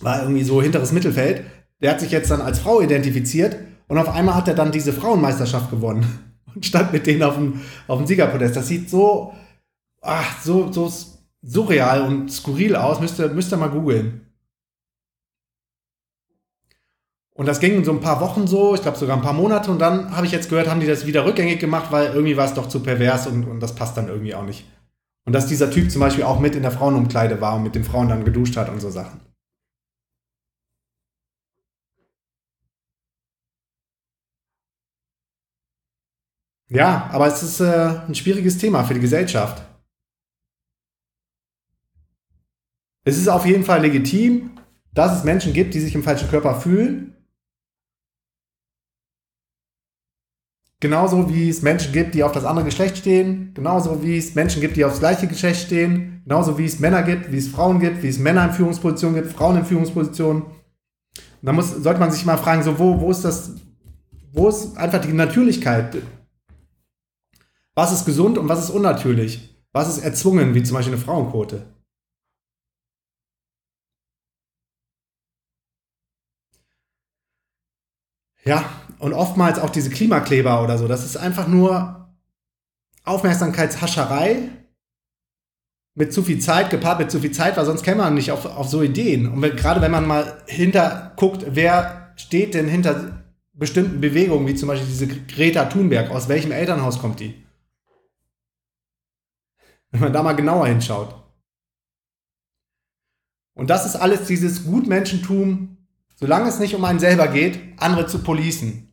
War 0.02 0.22
irgendwie 0.22 0.44
so 0.44 0.62
hinteres 0.62 0.92
Mittelfeld. 0.92 1.42
Der 1.80 1.92
hat 1.92 2.00
sich 2.00 2.10
jetzt 2.10 2.30
dann 2.30 2.40
als 2.40 2.58
Frau 2.58 2.80
identifiziert 2.80 3.56
und 3.88 3.98
auf 3.98 4.08
einmal 4.08 4.34
hat 4.34 4.48
er 4.48 4.54
dann 4.54 4.72
diese 4.72 4.92
Frauenmeisterschaft 4.92 5.70
gewonnen 5.70 6.34
und 6.54 6.64
stand 6.64 6.92
mit 6.92 7.06
denen 7.06 7.22
auf 7.22 7.34
dem, 7.34 7.60
auf 7.86 7.98
dem 7.98 8.06
Siegerpodest. 8.06 8.56
Das 8.56 8.68
sieht 8.68 8.90
so, 8.90 9.32
ach, 10.00 10.40
so, 10.42 10.70
so 10.70 10.92
surreal 11.42 12.02
und 12.02 12.30
skurril 12.30 12.76
aus. 12.76 13.00
Müsst 13.00 13.18
ihr, 13.18 13.28
müsst 13.28 13.56
mal 13.56 13.68
googeln. 13.68 14.26
Und 17.32 17.46
das 17.46 17.58
ging 17.58 17.82
so 17.84 17.92
ein 17.92 18.00
paar 18.00 18.20
Wochen 18.20 18.46
so, 18.46 18.74
ich 18.74 18.82
glaube 18.82 18.98
sogar 18.98 19.16
ein 19.16 19.22
paar 19.22 19.32
Monate. 19.32 19.70
Und 19.70 19.78
dann 19.78 20.14
habe 20.14 20.26
ich 20.26 20.32
jetzt 20.32 20.50
gehört, 20.50 20.68
haben 20.68 20.80
die 20.80 20.86
das 20.86 21.06
wieder 21.06 21.24
rückgängig 21.24 21.58
gemacht, 21.58 21.90
weil 21.90 22.08
irgendwie 22.08 22.36
war 22.36 22.44
es 22.44 22.54
doch 22.54 22.68
zu 22.68 22.80
pervers 22.80 23.26
und, 23.26 23.44
und 23.44 23.60
das 23.60 23.74
passt 23.74 23.96
dann 23.96 24.08
irgendwie 24.08 24.34
auch 24.34 24.44
nicht. 24.44 24.66
Und 25.24 25.32
dass 25.32 25.46
dieser 25.46 25.70
Typ 25.70 25.90
zum 25.90 26.00
Beispiel 26.00 26.24
auch 26.24 26.38
mit 26.38 26.54
in 26.54 26.62
der 26.62 26.70
Frauenumkleide 26.70 27.40
war 27.40 27.56
und 27.56 27.62
mit 27.62 27.74
den 27.74 27.84
Frauen 27.84 28.08
dann 28.08 28.24
geduscht 28.24 28.56
hat 28.56 28.68
und 28.68 28.80
so 28.80 28.90
Sachen. 28.90 29.20
Ja, 36.70 37.08
aber 37.12 37.26
es 37.26 37.42
ist 37.42 37.60
äh, 37.60 38.00
ein 38.08 38.14
schwieriges 38.14 38.56
Thema 38.58 38.84
für 38.84 38.94
die 38.94 39.00
Gesellschaft. 39.00 39.62
Es 43.04 43.18
ist 43.18 43.28
auf 43.28 43.44
jeden 43.44 43.64
Fall 43.64 43.82
legitim, 43.82 44.58
dass 44.92 45.18
es 45.18 45.24
Menschen 45.24 45.52
gibt, 45.52 45.74
die 45.74 45.80
sich 45.80 45.94
im 45.94 46.02
falschen 46.02 46.28
Körper 46.28 46.60
fühlen 46.60 47.10
Genauso 50.80 51.28
wie 51.28 51.50
es 51.50 51.60
Menschen 51.60 51.92
gibt, 51.92 52.14
die 52.14 52.24
auf 52.24 52.32
das 52.32 52.46
andere 52.46 52.64
Geschlecht 52.64 52.96
stehen, 52.96 53.52
genauso 53.52 54.02
wie 54.02 54.16
es 54.16 54.34
Menschen 54.34 54.62
gibt, 54.62 54.78
die 54.78 54.84
aufs 54.86 55.00
gleiche 55.00 55.26
Geschlecht 55.26 55.66
stehen, 55.66 56.22
genauso 56.24 56.56
wie 56.56 56.64
es 56.64 56.80
Männer 56.80 57.02
gibt, 57.02 57.30
wie 57.30 57.36
es 57.36 57.48
Frauen 57.48 57.80
gibt, 57.80 58.02
wie 58.02 58.08
es 58.08 58.18
Männer 58.18 58.46
in 58.46 58.52
Führungspositionen 58.52 59.20
gibt, 59.22 59.30
Frauen 59.30 59.58
in 59.58 59.66
Führungspositionen. 59.66 60.42
Und 60.44 60.52
da 61.42 61.52
muss, 61.52 61.70
sollte 61.70 62.00
man 62.00 62.10
sich 62.10 62.24
mal 62.24 62.38
fragen, 62.38 62.62
so 62.62 62.78
wo, 62.78 62.98
wo 62.98 63.10
ist 63.10 63.26
das, 63.26 63.56
wo 64.32 64.48
ist 64.48 64.74
einfach 64.78 65.02
die 65.02 65.12
Natürlichkeit? 65.12 65.98
Was 67.80 67.92
ist 67.92 68.04
gesund 68.04 68.36
und 68.36 68.46
was 68.46 68.62
ist 68.62 68.68
unnatürlich? 68.68 69.58
Was 69.72 69.88
ist 69.88 70.04
erzwungen, 70.04 70.54
wie 70.54 70.62
zum 70.62 70.74
Beispiel 70.74 70.92
eine 70.92 71.02
Frauenquote? 71.02 71.64
Ja, 78.44 78.70
und 78.98 79.14
oftmals 79.14 79.58
auch 79.58 79.70
diese 79.70 79.88
Klimakleber 79.88 80.62
oder 80.62 80.76
so, 80.76 80.88
das 80.88 81.06
ist 81.06 81.16
einfach 81.16 81.48
nur 81.48 82.14
Aufmerksamkeitshascherei 83.04 84.50
mit 85.94 86.12
zu 86.12 86.22
viel 86.22 86.38
Zeit, 86.38 86.68
gepaart 86.68 86.98
mit 86.98 87.10
zu 87.10 87.20
viel 87.20 87.32
Zeit, 87.32 87.56
weil 87.56 87.64
sonst 87.64 87.82
käme 87.82 88.02
man 88.02 88.12
nicht 88.12 88.30
auf, 88.30 88.44
auf 88.44 88.68
so 88.68 88.82
Ideen. 88.82 89.26
Und 89.26 89.40
wenn, 89.40 89.56
gerade 89.56 89.80
wenn 89.80 89.90
man 89.90 90.06
mal 90.06 90.42
hinter 90.44 91.14
guckt, 91.16 91.46
wer 91.48 92.12
steht 92.16 92.52
denn 92.52 92.68
hinter 92.68 93.24
bestimmten 93.54 94.02
Bewegungen, 94.02 94.46
wie 94.46 94.54
zum 94.54 94.68
Beispiel 94.68 94.86
diese 94.86 95.06
Greta 95.06 95.64
Thunberg, 95.64 96.10
aus 96.10 96.28
welchem 96.28 96.52
Elternhaus 96.52 96.98
kommt 96.98 97.20
die? 97.20 97.46
Wenn 99.90 100.00
man 100.00 100.12
da 100.12 100.22
mal 100.22 100.34
genauer 100.34 100.66
hinschaut. 100.66 101.14
Und 103.54 103.68
das 103.68 103.86
ist 103.86 103.96
alles 103.96 104.26
dieses 104.26 104.64
Gutmenschentum, 104.64 105.76
solange 106.14 106.48
es 106.48 106.60
nicht 106.60 106.74
um 106.74 106.84
einen 106.84 107.00
selber 107.00 107.28
geht, 107.28 107.58
andere 107.76 108.06
zu 108.06 108.20
policen. 108.20 108.88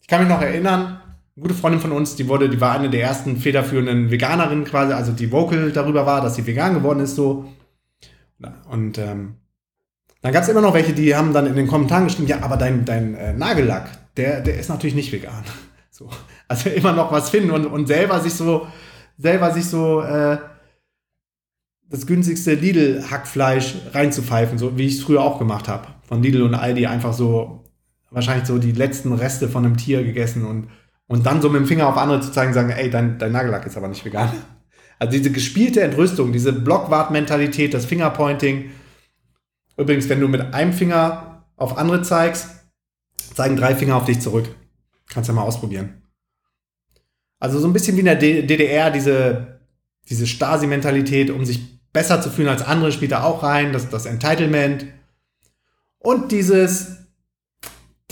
Ich 0.00 0.08
kann 0.08 0.20
mich 0.20 0.28
noch 0.28 0.42
erinnern, 0.42 1.00
eine 1.34 1.42
gute 1.42 1.54
Freundin 1.54 1.80
von 1.80 1.92
uns, 1.92 2.16
die 2.16 2.28
wurde, 2.28 2.50
die 2.50 2.60
war 2.60 2.72
eine 2.72 2.90
der 2.90 3.02
ersten 3.02 3.38
federführenden 3.38 4.10
Veganerinnen 4.10 4.64
quasi, 4.64 4.92
also 4.92 5.12
die 5.12 5.32
vocal 5.32 5.72
darüber 5.72 6.04
war, 6.04 6.20
dass 6.20 6.34
sie 6.34 6.46
vegan 6.46 6.74
geworden 6.74 7.00
ist 7.00 7.14
so. 7.14 7.50
Und 8.68 8.98
ähm, 8.98 9.36
dann 10.20 10.32
gab 10.32 10.42
es 10.42 10.48
immer 10.48 10.60
noch 10.60 10.74
welche, 10.74 10.92
die 10.92 11.14
haben 11.14 11.32
dann 11.32 11.46
in 11.46 11.56
den 11.56 11.68
Kommentaren 11.68 12.04
geschrieben, 12.04 12.28
ja, 12.28 12.42
aber 12.42 12.56
dein, 12.56 12.84
dein 12.84 13.14
äh, 13.14 13.32
Nagellack, 13.32 13.88
der, 14.16 14.40
der 14.40 14.58
ist 14.58 14.68
natürlich 14.68 14.94
nicht 14.94 15.12
vegan. 15.12 15.44
So. 15.94 16.08
Also 16.48 16.70
immer 16.70 16.94
noch 16.94 17.12
was 17.12 17.28
finden 17.28 17.50
und, 17.50 17.66
und 17.66 17.86
selber 17.86 18.18
sich 18.18 18.32
so, 18.32 18.66
selber 19.22 19.52
sich 19.52 19.66
so 19.66 20.02
äh, 20.02 20.38
das 21.88 22.06
günstigste 22.06 22.54
Lidl-Hackfleisch 22.54 23.76
reinzupfeifen, 23.92 24.58
so 24.58 24.76
wie 24.76 24.86
ich 24.86 24.96
es 24.96 25.02
früher 25.02 25.22
auch 25.22 25.38
gemacht 25.38 25.68
habe. 25.68 25.88
Von 26.02 26.22
Lidl 26.22 26.42
und 26.42 26.54
Aldi 26.54 26.86
einfach 26.86 27.12
so, 27.12 27.64
wahrscheinlich 28.10 28.46
so 28.46 28.58
die 28.58 28.72
letzten 28.72 29.12
Reste 29.12 29.48
von 29.48 29.64
einem 29.64 29.76
Tier 29.76 30.02
gegessen 30.02 30.44
und, 30.44 30.68
und 31.06 31.26
dann 31.26 31.42
so 31.42 31.50
mit 31.50 31.60
dem 31.60 31.66
Finger 31.66 31.88
auf 31.88 31.96
andere 31.96 32.20
zu 32.20 32.32
zeigen, 32.32 32.54
sagen, 32.54 32.70
ey, 32.70 32.90
dein, 32.90 33.18
dein 33.18 33.32
Nagellack 33.32 33.66
ist 33.66 33.76
aber 33.76 33.88
nicht 33.88 34.04
vegan. 34.04 34.32
Also 34.98 35.18
diese 35.18 35.32
gespielte 35.32 35.82
Entrüstung, 35.82 36.32
diese 36.32 36.52
Blockwart-Mentalität, 36.52 37.74
das 37.74 37.86
Fingerpointing. 37.86 38.70
Übrigens, 39.76 40.08
wenn 40.08 40.20
du 40.20 40.28
mit 40.28 40.54
einem 40.54 40.72
Finger 40.72 41.44
auf 41.56 41.76
andere 41.76 42.02
zeigst, 42.02 42.50
zeigen 43.34 43.56
drei 43.56 43.74
Finger 43.74 43.96
auf 43.96 44.04
dich 44.04 44.20
zurück. 44.20 44.54
Kannst 45.08 45.26
ja 45.26 45.34
mal 45.34 45.42
ausprobieren. 45.42 46.01
Also 47.42 47.58
so 47.58 47.66
ein 47.66 47.72
bisschen 47.72 47.96
wie 47.96 48.00
in 48.00 48.06
der 48.06 48.14
DDR, 48.14 48.92
diese, 48.92 49.58
diese 50.08 50.28
Stasi-Mentalität, 50.28 51.28
um 51.28 51.44
sich 51.44 51.82
besser 51.92 52.22
zu 52.22 52.30
fühlen 52.30 52.48
als 52.48 52.62
andere, 52.62 52.92
spielt 52.92 53.10
da 53.10 53.24
auch 53.24 53.42
rein, 53.42 53.72
das, 53.72 53.90
das 53.90 54.06
Entitlement. 54.06 54.86
Und 55.98 56.30
dieses, 56.30 56.98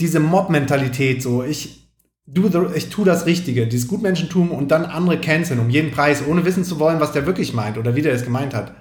diese 0.01 0.19
Mob-Mentalität, 0.19 1.23
so, 1.23 1.45
ich, 1.45 1.89
do 2.25 2.49
the, 2.49 2.75
ich 2.77 2.89
tue 2.89 3.05
das 3.05 3.25
Richtige, 3.25 3.67
dieses 3.67 3.87
Gutmenschentum 3.87 4.51
und 4.51 4.69
dann 4.69 4.83
andere 4.83 5.21
canceln 5.21 5.61
um 5.61 5.69
jeden 5.69 5.91
Preis, 5.91 6.27
ohne 6.27 6.43
wissen 6.43 6.65
zu 6.65 6.77
wollen, 6.77 6.99
was 6.99 7.13
der 7.13 7.25
wirklich 7.25 7.53
meint 7.53 7.77
oder 7.77 7.95
wie 7.95 8.01
der 8.01 8.13
es 8.13 8.25
gemeint 8.25 8.53
hat. 8.53 8.75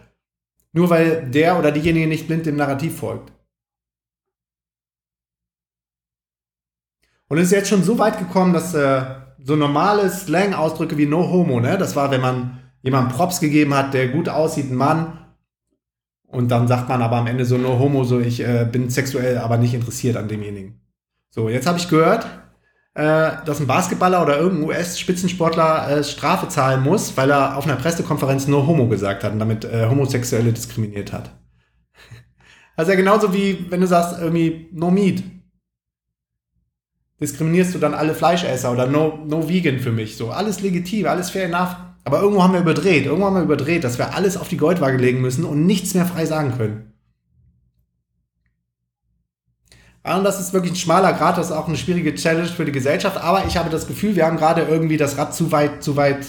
Nur 0.73 0.91
weil 0.91 1.31
der 1.31 1.61
oder 1.61 1.71
diejenige 1.71 2.09
nicht 2.09 2.27
blind 2.27 2.47
dem 2.47 2.57
Narrativ 2.57 2.97
folgt. 2.97 3.33
Und 7.29 7.39
es 7.39 7.45
ist 7.45 7.53
jetzt 7.53 7.69
schon 7.69 7.85
so 7.85 8.01
weit 8.01 8.19
gekommen, 8.19 8.53
dass 8.53 8.75
äh, 8.75 9.20
so 9.45 9.57
normale 9.57 10.11
Slang-Ausdrücke 10.11 10.97
wie 10.97 11.07
No 11.07 11.31
Homo, 11.31 11.61
ne, 11.61 11.79
das 11.79 11.97
war, 11.97 12.11
wenn 12.11 12.21
man 12.21 12.61
jemandem 12.83 13.17
Props 13.17 13.41
gegeben 13.41 13.75
hat, 13.75 13.95
der 13.95 14.09
gut 14.09 14.29
aussieht, 14.29 14.71
ein 14.71 14.77
Mann. 14.77 15.19
Und 16.27 16.49
dann 16.51 16.69
sagt 16.69 16.89
man 16.89 17.03
aber 17.03 17.17
am 17.17 17.27
Ende 17.27 17.45
so 17.45 17.59
nur 17.59 17.79
Homo, 17.79 18.05
so 18.05 18.21
ich 18.21 18.41
äh, 18.41 18.67
bin 18.71 18.89
sexuell 18.89 19.39
aber 19.39 19.59
nicht 19.59 19.75
interessiert 19.75 20.17
an 20.17 20.29
demjenigen. 20.29 20.81
So, 21.31 21.49
jetzt 21.49 21.67
habe 21.67 21.79
ich 21.79 21.89
gehört, 21.89 22.27
äh, 22.95 23.33
dass 23.45 23.61
ein 23.61 23.67
Basketballer 23.67 24.23
oder 24.23 24.39
irgendein 24.39 24.69
US-Spitzensportler 24.69 25.91
äh, 25.91 26.05
Strafe 26.05 26.49
zahlen 26.49 26.83
muss, 26.83 27.17
weil 27.17 27.31
er 27.31 27.57
auf 27.57 27.65
einer 27.65 27.77
Pressekonferenz 27.77 28.47
nur 28.47 28.67
Homo 28.67 28.89
gesagt 28.89 29.25
hat 29.25 29.33
und 29.33 29.39
damit 29.39 29.65
äh, 29.65 29.87
Homosexuelle 29.89 30.53
diskriminiert 30.53 31.13
hat. 31.13 31.31
Also 32.77 32.93
ja 32.93 32.97
genauso 32.97 33.35
wie 33.35 33.67
wenn 33.71 33.83
du 33.83 33.87
sagst 33.87 34.19
irgendwie 34.19 34.71
No 34.73 34.91
Meat. 34.91 35.23
Diskriminierst 37.21 37.75
du 37.75 37.79
dann 37.79 37.95
alle 37.95 38.15
Fleischesser 38.15 38.73
oder 38.73 38.87
No, 38.87 39.19
no 39.27 39.49
Vegan 39.49 39.79
für 39.79 39.93
mich. 39.93 40.17
So, 40.17 40.31
alles 40.31 40.61
legitim, 40.61 41.07
alles 41.07 41.31
fair 41.31 41.45
enough. 41.45 41.77
Aber 42.05 42.23
irgendwo 42.23 42.43
haben 42.43 42.55
wir 42.55 42.61
überdreht. 42.61 43.05
Irgendwo 43.05 43.27
haben 43.27 43.37
wir 43.37 43.43
überdreht, 43.43 43.85
dass 43.85 43.99
wir 43.99 44.15
alles 44.15 44.37
auf 44.37 44.49
die 44.49 44.57
Goldwaage 44.57 44.97
legen 44.97 45.21
müssen 45.21 45.45
und 45.45 45.67
nichts 45.67 45.95
mehr 45.95 46.07
frei 46.07 46.25
sagen 46.25 46.57
können. 46.57 46.93
Und 50.03 50.25
das 50.25 50.41
ist 50.41 50.55
wirklich 50.55 50.73
ein 50.73 50.77
schmaler 50.77 51.13
Grad, 51.13 51.37
das 51.37 51.47
ist 51.47 51.53
auch 51.53 51.69
eine 51.69 51.77
schwierige 51.77 52.15
Challenge 52.15 52.49
für 52.49 52.65
die 52.65 52.73
Gesellschaft. 52.73 53.19
Aber 53.19 53.45
ich 53.47 53.57
habe 53.59 53.69
das 53.69 53.87
Gefühl, 53.87 54.17
wir 54.17 54.25
haben 54.25 54.39
gerade 54.39 54.63
irgendwie 54.63 54.97
das 54.97 55.19
Rad 55.19 55.35
zu 55.35 55.53
weit, 55.53 55.83
zu 55.83 55.97
weit, 55.97 56.25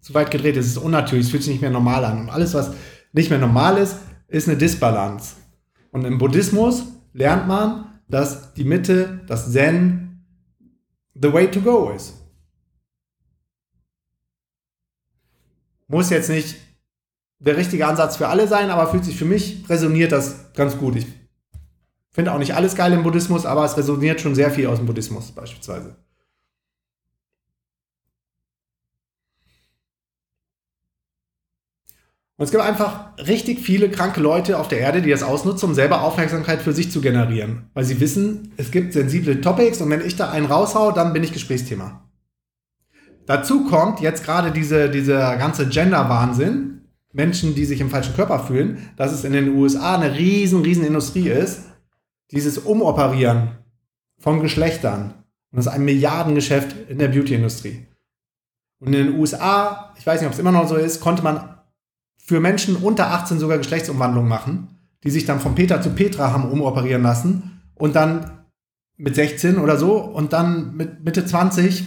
zu 0.00 0.14
weit 0.14 0.30
gedreht. 0.30 0.56
Es 0.56 0.66
ist 0.66 0.78
unnatürlich, 0.78 1.26
es 1.26 1.30
fühlt 1.32 1.42
sich 1.42 1.54
nicht 1.54 1.62
mehr 1.62 1.70
normal 1.70 2.04
an. 2.04 2.20
Und 2.20 2.30
alles, 2.30 2.54
was 2.54 2.70
nicht 3.12 3.30
mehr 3.30 3.40
normal 3.40 3.78
ist, 3.78 3.96
ist 4.28 4.48
eine 4.48 4.56
Disbalance. 4.56 5.34
Und 5.90 6.04
im 6.04 6.18
Buddhismus 6.18 6.84
lernt 7.14 7.48
man, 7.48 7.86
dass 8.08 8.54
die 8.54 8.64
Mitte, 8.64 9.22
das 9.26 9.50
Zen, 9.50 10.05
the 11.20 11.32
way 11.32 11.50
to 11.50 11.60
go 11.60 11.90
ist. 11.90 12.14
Muss 15.88 16.10
jetzt 16.10 16.28
nicht 16.28 16.56
der 17.38 17.56
richtige 17.56 17.86
Ansatz 17.86 18.16
für 18.16 18.28
alle 18.28 18.48
sein, 18.48 18.70
aber 18.70 18.90
fühlt 18.90 19.04
sich 19.04 19.16
für 19.16 19.24
mich, 19.24 19.68
resoniert 19.68 20.12
das 20.12 20.52
ganz 20.54 20.76
gut. 20.76 20.96
Ich 20.96 21.06
finde 22.10 22.32
auch 22.32 22.38
nicht 22.38 22.54
alles 22.54 22.74
geil 22.74 22.92
im 22.92 23.02
Buddhismus, 23.02 23.46
aber 23.46 23.64
es 23.64 23.76
resoniert 23.76 24.20
schon 24.20 24.34
sehr 24.34 24.50
viel 24.50 24.66
aus 24.66 24.78
dem 24.78 24.86
Buddhismus 24.86 25.32
beispielsweise. 25.32 25.96
Und 32.38 32.44
es 32.44 32.50
gibt 32.50 32.62
einfach 32.62 33.16
richtig 33.16 33.60
viele 33.60 33.90
kranke 33.90 34.20
Leute 34.20 34.58
auf 34.58 34.68
der 34.68 34.80
Erde, 34.80 35.00
die 35.00 35.10
das 35.10 35.22
ausnutzen, 35.22 35.70
um 35.70 35.74
selber 35.74 36.02
Aufmerksamkeit 36.02 36.60
für 36.60 36.74
sich 36.74 36.90
zu 36.90 37.00
generieren. 37.00 37.70
Weil 37.72 37.84
sie 37.84 37.98
wissen, 37.98 38.52
es 38.58 38.70
gibt 38.70 38.92
sensible 38.92 39.40
Topics 39.40 39.80
und 39.80 39.88
wenn 39.88 40.04
ich 40.04 40.16
da 40.16 40.30
einen 40.30 40.46
raushau, 40.46 40.92
dann 40.92 41.14
bin 41.14 41.22
ich 41.22 41.32
Gesprächsthema. 41.32 42.06
Dazu 43.24 43.64
kommt 43.64 44.00
jetzt 44.00 44.22
gerade 44.22 44.52
diese, 44.52 44.90
dieser 44.90 45.36
ganze 45.36 45.68
Gender-Wahnsinn. 45.68 46.82
Menschen, 47.12 47.54
die 47.54 47.64
sich 47.64 47.80
im 47.80 47.88
falschen 47.88 48.14
Körper 48.14 48.40
fühlen, 48.40 48.90
dass 48.96 49.12
es 49.12 49.24
in 49.24 49.32
den 49.32 49.56
USA 49.56 49.96
eine 49.96 50.14
riesen, 50.14 50.60
riesen 50.60 50.84
Industrie 50.84 51.30
ist. 51.30 51.62
Dieses 52.30 52.58
Umoperieren 52.58 53.52
von 54.18 54.40
Geschlechtern. 54.40 55.14
Und 55.50 55.56
das 55.56 55.66
ist 55.66 55.72
ein 55.72 55.84
Milliardengeschäft 55.84 56.90
in 56.90 56.98
der 56.98 57.08
Beauty-Industrie. 57.08 57.86
Und 58.78 58.88
in 58.88 59.06
den 59.06 59.18
USA, 59.18 59.94
ich 59.98 60.06
weiß 60.06 60.20
nicht, 60.20 60.26
ob 60.26 60.34
es 60.34 60.38
immer 60.38 60.52
noch 60.52 60.68
so 60.68 60.76
ist, 60.76 61.00
konnte 61.00 61.22
man 61.22 61.55
für 62.26 62.40
Menschen 62.40 62.76
unter 62.76 63.12
18 63.12 63.38
sogar 63.38 63.58
Geschlechtsumwandlung 63.58 64.26
machen, 64.26 64.68
die 65.04 65.10
sich 65.10 65.24
dann 65.24 65.40
von 65.40 65.54
Peter 65.54 65.80
zu 65.80 65.90
Petra 65.90 66.32
haben 66.32 66.50
umoperieren 66.50 67.02
lassen 67.02 67.62
und 67.76 67.94
dann 67.94 68.44
mit 68.96 69.14
16 69.14 69.58
oder 69.58 69.76
so 69.76 69.98
und 69.98 70.32
dann 70.32 70.76
mit 70.76 71.04
Mitte 71.04 71.24
20 71.24 71.84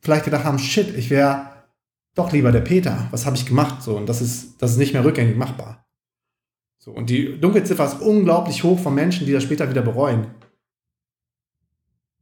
vielleicht 0.00 0.24
gedacht 0.24 0.44
haben, 0.44 0.58
shit, 0.58 0.96
ich 0.96 1.10
wäre 1.10 1.50
doch 2.14 2.32
lieber 2.32 2.52
der 2.52 2.60
Peter. 2.60 3.08
Was 3.10 3.26
habe 3.26 3.36
ich 3.36 3.46
gemacht? 3.46 3.82
So, 3.82 3.96
und 3.96 4.08
das 4.08 4.20
ist, 4.20 4.62
das 4.62 4.72
ist 4.72 4.76
nicht 4.76 4.92
mehr 4.92 5.04
rückgängig 5.04 5.36
machbar. 5.36 5.84
So, 6.78 6.92
und 6.92 7.10
die 7.10 7.40
Dunkelziffer 7.40 7.84
ist 7.84 8.00
unglaublich 8.00 8.62
hoch 8.62 8.78
von 8.78 8.94
Menschen, 8.94 9.26
die 9.26 9.32
das 9.32 9.42
später 9.42 9.68
wieder 9.70 9.82
bereuen. 9.82 10.26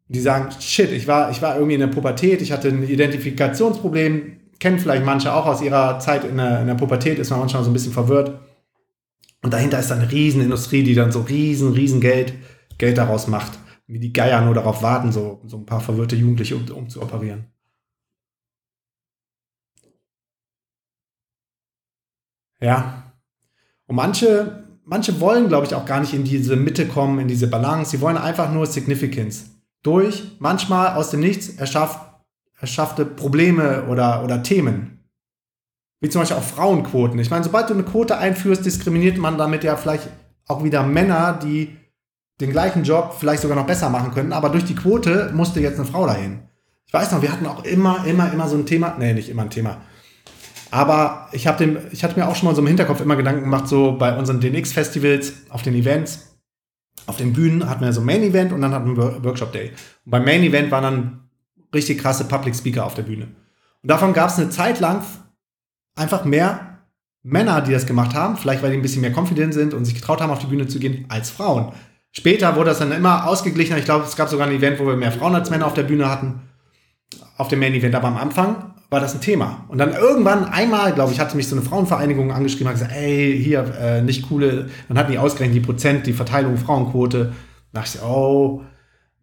Die 0.09 0.21
sagen, 0.21 0.51
shit, 0.61 0.93
ich 0.93 1.07
war, 1.07 1.31
ich 1.31 1.43
war 1.43 1.57
irgendwie 1.57 1.75
in 1.75 1.81
der 1.81 1.87
Pubertät, 1.89 2.41
ich 2.41 2.53
hatte 2.53 2.69
ein 2.69 2.83
Identifikationsproblem, 2.83 4.40
kennen 4.61 4.79
vielleicht 4.79 5.05
manche 5.05 5.35
auch 5.35 5.47
aus 5.47 5.63
ihrer 5.63 5.99
Zeit 5.99 6.25
in 6.25 6.37
der, 6.37 6.61
in 6.61 6.67
der 6.67 6.75
Pubertät, 6.75 7.19
ist 7.19 7.31
man 7.31 7.41
manchmal 7.41 7.65
so 7.65 7.71
ein 7.71 7.73
bisschen 7.73 7.93
verwirrt. 7.93 8.39
Und 9.43 9.53
dahinter 9.53 9.79
ist 9.79 9.91
dann 9.91 10.01
eine 10.01 10.13
Riesenindustrie, 10.13 10.83
die 10.83 10.95
dann 10.95 11.13
so 11.13 11.23
riesen, 11.23 11.73
riesen 11.73 12.01
Geld, 12.01 12.35
Geld 12.79 12.99
daraus 12.99 13.27
macht. 13.27 13.59
Wie 13.87 13.99
die 13.99 14.13
Geier 14.13 14.43
nur 14.43 14.55
darauf 14.55 14.83
warten, 14.83 15.11
so, 15.13 15.41
so 15.47 15.57
ein 15.57 15.67
paar 15.67 15.81
verwirrte 15.81 16.15
Jugendliche 16.15 16.57
um, 16.57 16.69
um 16.71 16.89
zu 16.89 17.03
operieren. 17.03 17.47
Ja. 22.61 23.15
Und 23.87 23.97
manche, 23.97 24.69
manche 24.85 25.19
wollen, 25.21 25.49
glaube 25.49 25.67
ich, 25.67 25.75
auch 25.75 25.87
gar 25.87 26.01
nicht 26.01 26.13
in 26.13 26.25
diese 26.25 26.55
Mitte 26.55 26.87
kommen, 26.87 27.19
in 27.19 27.29
diese 27.29 27.49
Balance. 27.49 27.91
Sie 27.91 28.01
wollen 28.03 28.19
einfach 28.19 28.53
nur 28.53 28.67
Significance. 28.67 29.47
Durch, 29.83 30.37
manchmal 30.39 30.95
aus 30.95 31.11
dem 31.11 31.21
Nichts, 31.21 31.49
erschafft, 31.49 32.10
erschaffte 32.61 33.05
Probleme 33.05 33.85
oder, 33.89 34.23
oder 34.25 34.43
Themen. 34.43 35.05
Wie 36.01 36.09
zum 36.09 36.23
Beispiel 36.23 36.39
auch 36.39 36.43
Frauenquoten. 36.43 37.19
Ich 37.19 37.31
meine, 37.31 37.45
sobald 37.45 37.69
du 37.69 37.75
eine 37.75 37.83
Quote 37.83 38.17
einführst, 38.17 38.65
diskriminiert 38.65 39.19
man 39.19 39.37
damit 39.37 39.65
ja 39.65 39.77
vielleicht 39.77 40.09
auch 40.47 40.65
wieder 40.65 40.83
Männer, 40.83 41.39
die 41.43 41.77
den 42.41 42.51
gleichen 42.51 42.85
Job 42.85 43.17
vielleicht 43.19 43.43
sogar 43.43 43.57
noch 43.57 43.67
besser 43.67 43.91
machen 43.91 44.13
können. 44.13 44.33
Aber 44.33 44.49
durch 44.49 44.65
die 44.65 44.75
Quote 44.75 45.31
musste 45.35 45.61
jetzt 45.61 45.79
eine 45.79 45.87
Frau 45.87 46.07
dahin. 46.07 46.41
Ich 46.87 46.95
weiß 46.95 47.13
noch, 47.13 47.23
wir 47.23 47.31
hatten 47.31 47.47
auch 47.47 47.65
immer, 47.65 48.05
immer, 48.07 48.33
immer 48.33 48.49
so 48.49 48.57
ein 48.57 48.67
Thema. 48.67 48.97
Nee, 48.99 49.13
nicht 49.13 49.29
immer 49.29 49.43
ein 49.43 49.51
Thema. 49.51 49.77
Aber 50.71 51.29
ich, 51.33 51.47
hab 51.47 51.59
den, 51.59 51.79
ich 51.91 52.03
hatte 52.03 52.19
mir 52.19 52.29
auch 52.29 52.37
schon 52.37 52.49
mal 52.49 52.55
so 52.55 52.63
im 52.63 52.67
Hinterkopf 52.67 53.01
immer 53.01 53.17
Gedanken 53.17 53.43
gemacht, 53.43 53.69
so 53.69 53.93
bei 53.99 54.17
unseren 54.17 54.41
DNX-Festivals, 54.41 55.33
auf 55.51 55.63
den 55.63 55.75
Events, 55.75 56.37
auf 57.07 57.17
den 57.17 57.33
Bühnen 57.33 57.69
hatten 57.69 57.85
wir 57.85 57.93
so 57.93 58.01
ein 58.01 58.07
Main-Event 58.07 58.53
und 58.53 58.61
dann 58.63 58.73
hatten 58.73 58.97
wir 58.97 59.23
Workshop-Day. 59.23 59.73
Und 60.05 60.11
beim 60.11 60.25
Main-Event 60.25 60.71
waren 60.71 60.83
dann 60.83 61.30
richtig 61.75 61.99
krasse 61.99 62.25
Public 62.25 62.55
Speaker 62.55 62.85
auf 62.85 62.95
der 62.95 63.03
Bühne. 63.03 63.29
Und 63.83 63.91
davon 63.91 64.13
gab 64.13 64.31
es 64.31 64.39
eine 64.39 64.51
Zeit 64.51 64.81
lang 64.81 65.03
einfach 65.95 66.25
mehr 66.25 66.79
Männer, 67.23 67.61
die 67.61 67.73
das 67.73 67.87
gemacht 67.87 68.15
haben, 68.15 68.37
vielleicht 68.37 68.63
weil 68.63 68.71
die 68.71 68.79
ein 68.79 68.83
bisschen 68.83 69.03
mehr 69.03 69.13
confident 69.13 69.55
sind 69.55 69.75
und 69.75 69.85
sich 69.85 69.95
getraut 69.95 70.21
haben, 70.21 70.31
auf 70.31 70.39
die 70.39 70.47
Bühne 70.47 70.67
zu 70.67 70.79
gehen, 70.79 71.05
als 71.09 71.31
Frauen. 71.31 71.73
Später 72.13 72.57
wurde 72.57 72.71
das 72.71 72.79
dann 72.79 72.93
immer 72.93 73.27
ausgeglichener. 73.27 73.79
Ich 73.79 73.85
glaube, 73.85 74.05
es 74.05 74.17
gab 74.17 74.29
sogar 74.29 74.49
ein 74.49 74.55
Event, 74.55 74.81
wo 74.81 74.87
wir 74.87 74.97
mehr 74.97 75.13
Frauen 75.13 75.35
als 75.35 75.51
Männer 75.51 75.67
auf 75.67 75.75
der 75.75 75.85
Bühne 75.85 76.11
hatten, 76.11 76.41
auf 77.37 77.49
dem 77.49 77.61
Main 77.61 77.75
Event. 77.75 77.95
Aber 77.95 78.09
am 78.09 78.17
Anfang 78.17 78.75
war 78.89 78.99
das 78.99 79.15
ein 79.15 79.21
Thema. 79.21 79.65
Und 79.69 79.79
dann 79.79 79.93
irgendwann 79.93 80.45
einmal, 80.47 80.93
glaube 80.93 81.13
ich, 81.13 81.21
hatte 81.21 81.37
mich 81.37 81.47
so 81.47 81.55
eine 81.55 81.65
Frauenvereinigung 81.65 82.33
angeschrieben 82.33 82.67
und 82.67 82.73
gesagt, 82.73 82.93
ey, 82.93 83.41
hier, 83.41 83.65
äh, 83.81 84.03
nicht 84.03 84.29
coole, 84.29 84.69
dann 84.89 84.99
hatten 84.99 85.13
die 85.13 85.19
ausgerechnet 85.19 85.57
die 85.57 85.67
Prozent, 85.67 86.07
die 86.07 86.13
Verteilung 86.13 86.57
Frauenquote. 86.57 87.33
Da 87.73 87.81
dachte 87.81 87.99
ich, 87.99 88.05
oh, 88.05 88.65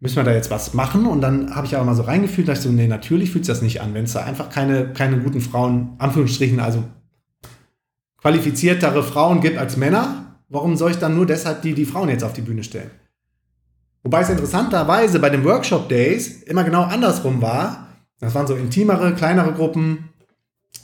müssen 0.00 0.16
wir 0.16 0.24
da 0.24 0.32
jetzt 0.32 0.50
was 0.50 0.74
machen? 0.74 1.06
Und 1.06 1.20
dann 1.20 1.54
habe 1.54 1.66
ich 1.66 1.76
aber 1.76 1.84
mal 1.84 1.94
so 1.94 2.02
reingefühlt, 2.02 2.48
dachte 2.48 2.60
ich 2.60 2.64
so, 2.64 2.72
nee, 2.72 2.86
natürlich 2.86 3.30
fühlt 3.30 3.44
sich 3.44 3.54
das 3.54 3.62
nicht 3.62 3.80
an, 3.80 3.94
wenn 3.94 4.04
es 4.04 4.12
da 4.12 4.24
einfach 4.24 4.50
keine, 4.50 4.92
keine 4.92 5.18
guten 5.18 5.40
Frauen, 5.40 5.94
Anführungsstrichen, 5.98 6.60
also 6.60 6.84
qualifiziertere 8.18 9.02
Frauen 9.02 9.40
gibt 9.40 9.58
als 9.58 9.76
Männer. 9.76 10.36
Warum 10.48 10.76
soll 10.76 10.92
ich 10.92 10.98
dann 10.98 11.14
nur 11.14 11.26
deshalb 11.26 11.62
die, 11.62 11.74
die 11.74 11.84
Frauen 11.84 12.08
jetzt 12.08 12.24
auf 12.24 12.32
die 12.32 12.40
Bühne 12.40 12.64
stellen? 12.64 12.90
Wobei 14.02 14.22
es 14.22 14.30
interessanterweise 14.30 15.18
bei 15.18 15.28
den 15.28 15.44
Workshop 15.44 15.88
Days 15.88 16.42
immer 16.44 16.64
genau 16.64 16.84
andersrum 16.84 17.42
war. 17.42 17.88
Das 18.20 18.34
waren 18.34 18.46
so 18.46 18.54
intimere, 18.54 19.14
kleinere 19.14 19.52
Gruppen, 19.52 20.08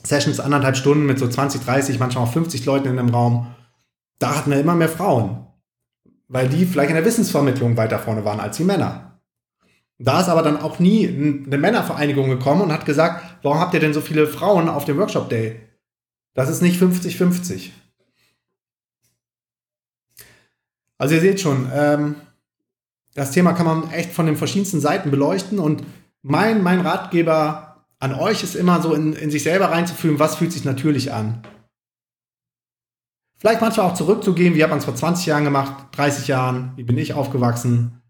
Sessions 0.03 0.41
anderthalb 0.41 0.77
Stunden 0.77 1.07
mit 1.07 1.19
so 1.19 1.27
20, 1.27 1.63
30, 1.63 1.99
manchmal 1.99 2.25
auch 2.25 2.33
50 2.33 2.65
Leuten 2.67 2.89
in 2.89 2.99
einem 2.99 3.09
Raum. 3.09 3.47
Da 4.19 4.37
hatten 4.37 4.51
wir 4.51 4.61
immer 4.61 4.75
mehr 4.75 4.89
Frauen 4.89 5.45
weil 6.29 6.49
die 6.49 6.67
vielleicht 6.67 6.91
in 6.91 6.97
der 6.97 7.05
Wissensvermittlung 7.05 7.77
weiter 7.77 7.99
vorne 7.99 8.25
waren 8.25 8.41
als 8.41 8.57
die 8.57 8.65
Männer. 8.65 9.21
Da 9.99 10.21
ist 10.21 10.29
aber 10.29 10.43
dann 10.43 10.61
auch 10.61 10.79
nie 10.79 11.07
eine 11.07 11.59
Männervereinigung 11.59 12.29
gekommen 12.29 12.63
und 12.63 12.73
hat 12.73 12.87
gesagt, 12.87 13.23
warum 13.43 13.61
habt 13.61 13.75
ihr 13.75 13.81
denn 13.81 13.95
so 13.95 14.01
viele 14.01 14.27
Frauen 14.27 14.69
auf 14.69 14.85
dem 14.85 14.99
Workshop 14.99 15.29
Day? 15.29 15.61
Das 16.35 16.49
ist 16.49 16.63
nicht 16.63 16.83
50-50. 16.83 17.71
Also 20.99 21.15
ihr 21.15 21.21
seht 21.21 21.41
schon, 21.41 21.71
ähm, 21.73 22.17
das 23.15 23.31
Thema 23.31 23.53
kann 23.53 23.67
man 23.67 23.91
echt 23.91 24.13
von 24.13 24.27
den 24.27 24.37
verschiedensten 24.37 24.81
Seiten 24.81 25.11
beleuchten 25.11 25.59
und 25.59 25.85
mein, 26.23 26.63
mein 26.63 26.81
Ratgeber 26.81 27.85
an 28.01 28.15
euch 28.15 28.43
ist 28.43 28.57
immer 28.57 28.83
so 28.83 28.95
in, 28.95 29.13
in 29.13 29.31
sich 29.31 29.45
selber 29.45 29.71
reinzufühlen, 29.71 30.19
was 30.19 30.37
fühlt 30.37 30.53
sich 30.53 30.65
natürlich 30.65 31.13
an. 31.13 31.43
Vielleicht 33.45 33.61
manchmal 33.61 33.91
auch 33.91 33.95
zurückzugehen, 33.95 34.55
wie 34.55 34.63
hat 34.63 34.71
man 34.71 34.79
es 34.79 34.87
vor 34.87 34.95
20 34.95 35.27
Jahren 35.27 35.45
gemacht, 35.45 35.89
30 35.93 36.29
Jahren, 36.29 36.73
wie 36.77 36.83
bin 36.83 36.97
ich 36.97 37.13
aufgewachsen, 37.13 38.01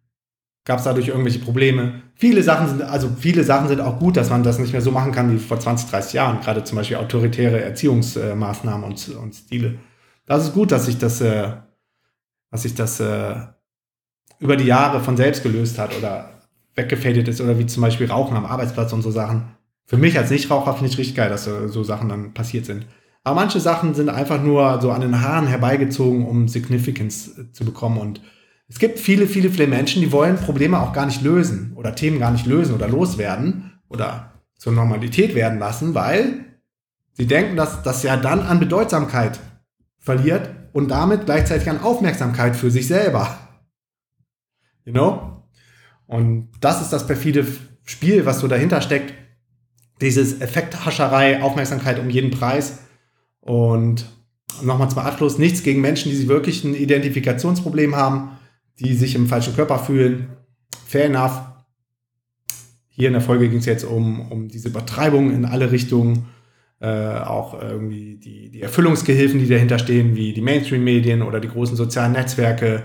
gab 0.65 0.79
es 0.79 0.85
dadurch 0.85 1.09
irgendwelche 1.09 1.41
Probleme. 1.41 2.03
Viele 2.15 2.45
Sachen 2.45 2.69
sind, 2.69 2.83
also 2.83 3.11
viele 3.19 3.43
Sachen 3.43 3.67
sind 3.67 3.81
auch 3.81 3.99
gut, 3.99 4.17
dass 4.17 4.31
man 4.31 4.45
das 4.45 4.61
nicht 4.61 4.71
mehr 4.71 4.81
so 4.81 4.93
machen 4.93 5.11
kann 5.11 5.35
wie 5.35 5.41
vor 5.41 5.59
20, 5.59 5.91
30 5.91 6.13
Jahren, 6.13 6.41
gerade 6.41 6.63
zum 6.63 6.77
Beispiel 6.79 6.99
autoritäre 6.99 7.61
Erziehungsmaßnahmen 7.61 8.89
und, 8.89 9.09
und 9.09 9.35
Stile. 9.35 9.81
Das 10.25 10.45
ist 10.45 10.55
gut, 10.55 10.71
dass 10.71 10.87
sich 10.87 10.99
das, 10.99 11.21
äh, 11.21 11.49
dass 12.53 12.63
sich 12.63 12.77
das 12.77 13.01
äh, 13.01 13.35
über 14.39 14.55
die 14.55 14.67
Jahre 14.67 15.01
von 15.01 15.17
selbst 15.17 15.43
gelöst 15.43 15.81
hat 15.81 15.99
oder 15.99 16.43
weggefadet 16.77 17.27
ist 17.27 17.41
oder 17.41 17.59
wie 17.59 17.67
zum 17.67 17.81
Beispiel 17.81 18.07
Rauchen 18.07 18.37
am 18.37 18.47
Arbeitsplatz 18.47 18.93
und 18.93 19.03
so 19.03 19.11
Sachen. 19.11 19.57
Für 19.85 19.97
mich 19.97 20.17
als 20.17 20.31
Nichtraucher 20.31 20.75
finde 20.75 20.93
ich 20.93 20.99
richtig 20.99 21.17
geil, 21.17 21.29
dass 21.29 21.43
so, 21.43 21.67
so 21.67 21.83
Sachen 21.83 22.09
dann 22.09 22.35
passiert 22.35 22.67
sind. 22.67 22.87
Aber 23.25 23.37
manche 23.37 23.59
Sachen 23.59 23.95
sind 23.95 24.11
einfach 24.11 24.43
nur 24.43 24.81
so 24.83 24.93
an 24.93 25.01
den 25.01 25.23
Haaren 25.23 25.47
herbeigezogen, 25.47 26.27
um 26.27 26.47
Significance 26.47 27.53
zu 27.53 27.65
bekommen. 27.65 27.99
Und 27.99 28.21
es 28.69 28.79
gibt 28.79 28.99
viele, 28.99 29.27
viele, 29.27 29.51
viele 29.51 29.67
Menschen, 29.67 30.03
die 30.03 30.13
wollen 30.13 30.37
Probleme 30.37 30.79
auch 30.79 30.93
gar 30.93 31.07
nicht 31.07 31.23
lösen 31.23 31.73
oder 31.75 31.95
Themen 31.95 32.19
gar 32.19 32.31
nicht 32.31 32.45
lösen 32.45 32.75
oder 32.75 32.87
loswerden 32.87 33.73
oder 33.89 34.33
zur 34.59 34.75
Normalität 34.75 35.35
werden 35.35 35.59
lassen, 35.59 35.95
weil 35.95 36.45
sie 37.13 37.27
denken, 37.27 37.57
dass 37.57 37.83
das 37.83 38.03
ja 38.03 38.19
dann 38.19 38.41
an 38.41 38.61
Bedeutsamkeit 38.61 39.41
verliert 39.99 40.51
und 40.75 40.91
damit 40.91 41.25
gleichzeitig 41.25 41.69
an 41.71 41.81
Aufmerksamkeit 41.81 42.57
für 42.57 42.71
sich 42.71 42.87
selber. 42.87 43.39
You 44.85 44.93
know? 44.93 45.43
Und 46.07 46.51
das 46.61 46.83
ist 46.83 46.93
das 46.93 47.07
perfide 47.07 47.47
Spiel, 47.85 48.27
was 48.27 48.41
so 48.41 48.49
dahinter 48.49 48.83
steckt. 48.83 49.15
Dieses 50.03 50.43
Effekthascherei, 50.43 51.43
Aufmerksamkeit 51.43 51.99
um 51.99 52.11
jeden 52.11 52.31
Preis 52.31 52.81
und 53.45 54.07
nochmal 54.63 54.89
zum 54.89 55.01
Abschluss, 55.01 55.39
nichts 55.39 55.63
gegen 55.63 55.81
Menschen, 55.81 56.11
die 56.11 56.17
sich 56.17 56.29
wirklich 56.29 56.65
ein 56.65 56.75
Identifikationsproblem 56.75 57.95
haben, 57.95 58.31
die 58.81 58.95
sich 58.95 59.15
im 59.15 59.27
falschen 59.27 59.55
Körper 59.55 59.79
fühlen. 59.79 60.29
Fair 60.87 61.07
enough. 61.07 61.43
Hier 62.89 63.09
in 63.09 63.13
der 63.13 63.23
Folge 63.23 63.49
ging 63.49 63.59
es 63.59 63.67
jetzt 63.67 63.85
um, 63.85 64.33
um 64.33 64.49
diese 64.49 64.69
Übertreibung 64.69 65.31
in 65.33 65.45
alle 65.45 65.73
Richtungen. 65.73 66.27
Äh, 66.81 66.87
auch 66.87 67.61
irgendwie 67.61 68.17
die, 68.17 68.51
die 68.51 68.63
Erfüllungsgehilfen, 68.63 69.39
die 69.39 69.49
dahinter 69.49 69.79
stehen, 69.79 70.17
wie 70.17 70.33
die 70.33 70.41
Mainstream-Medien 70.41 71.23
oder 71.23 71.41
die 71.41 71.49
großen 71.49 71.77
sozialen 71.77 72.13
Netzwerke. 72.13 72.83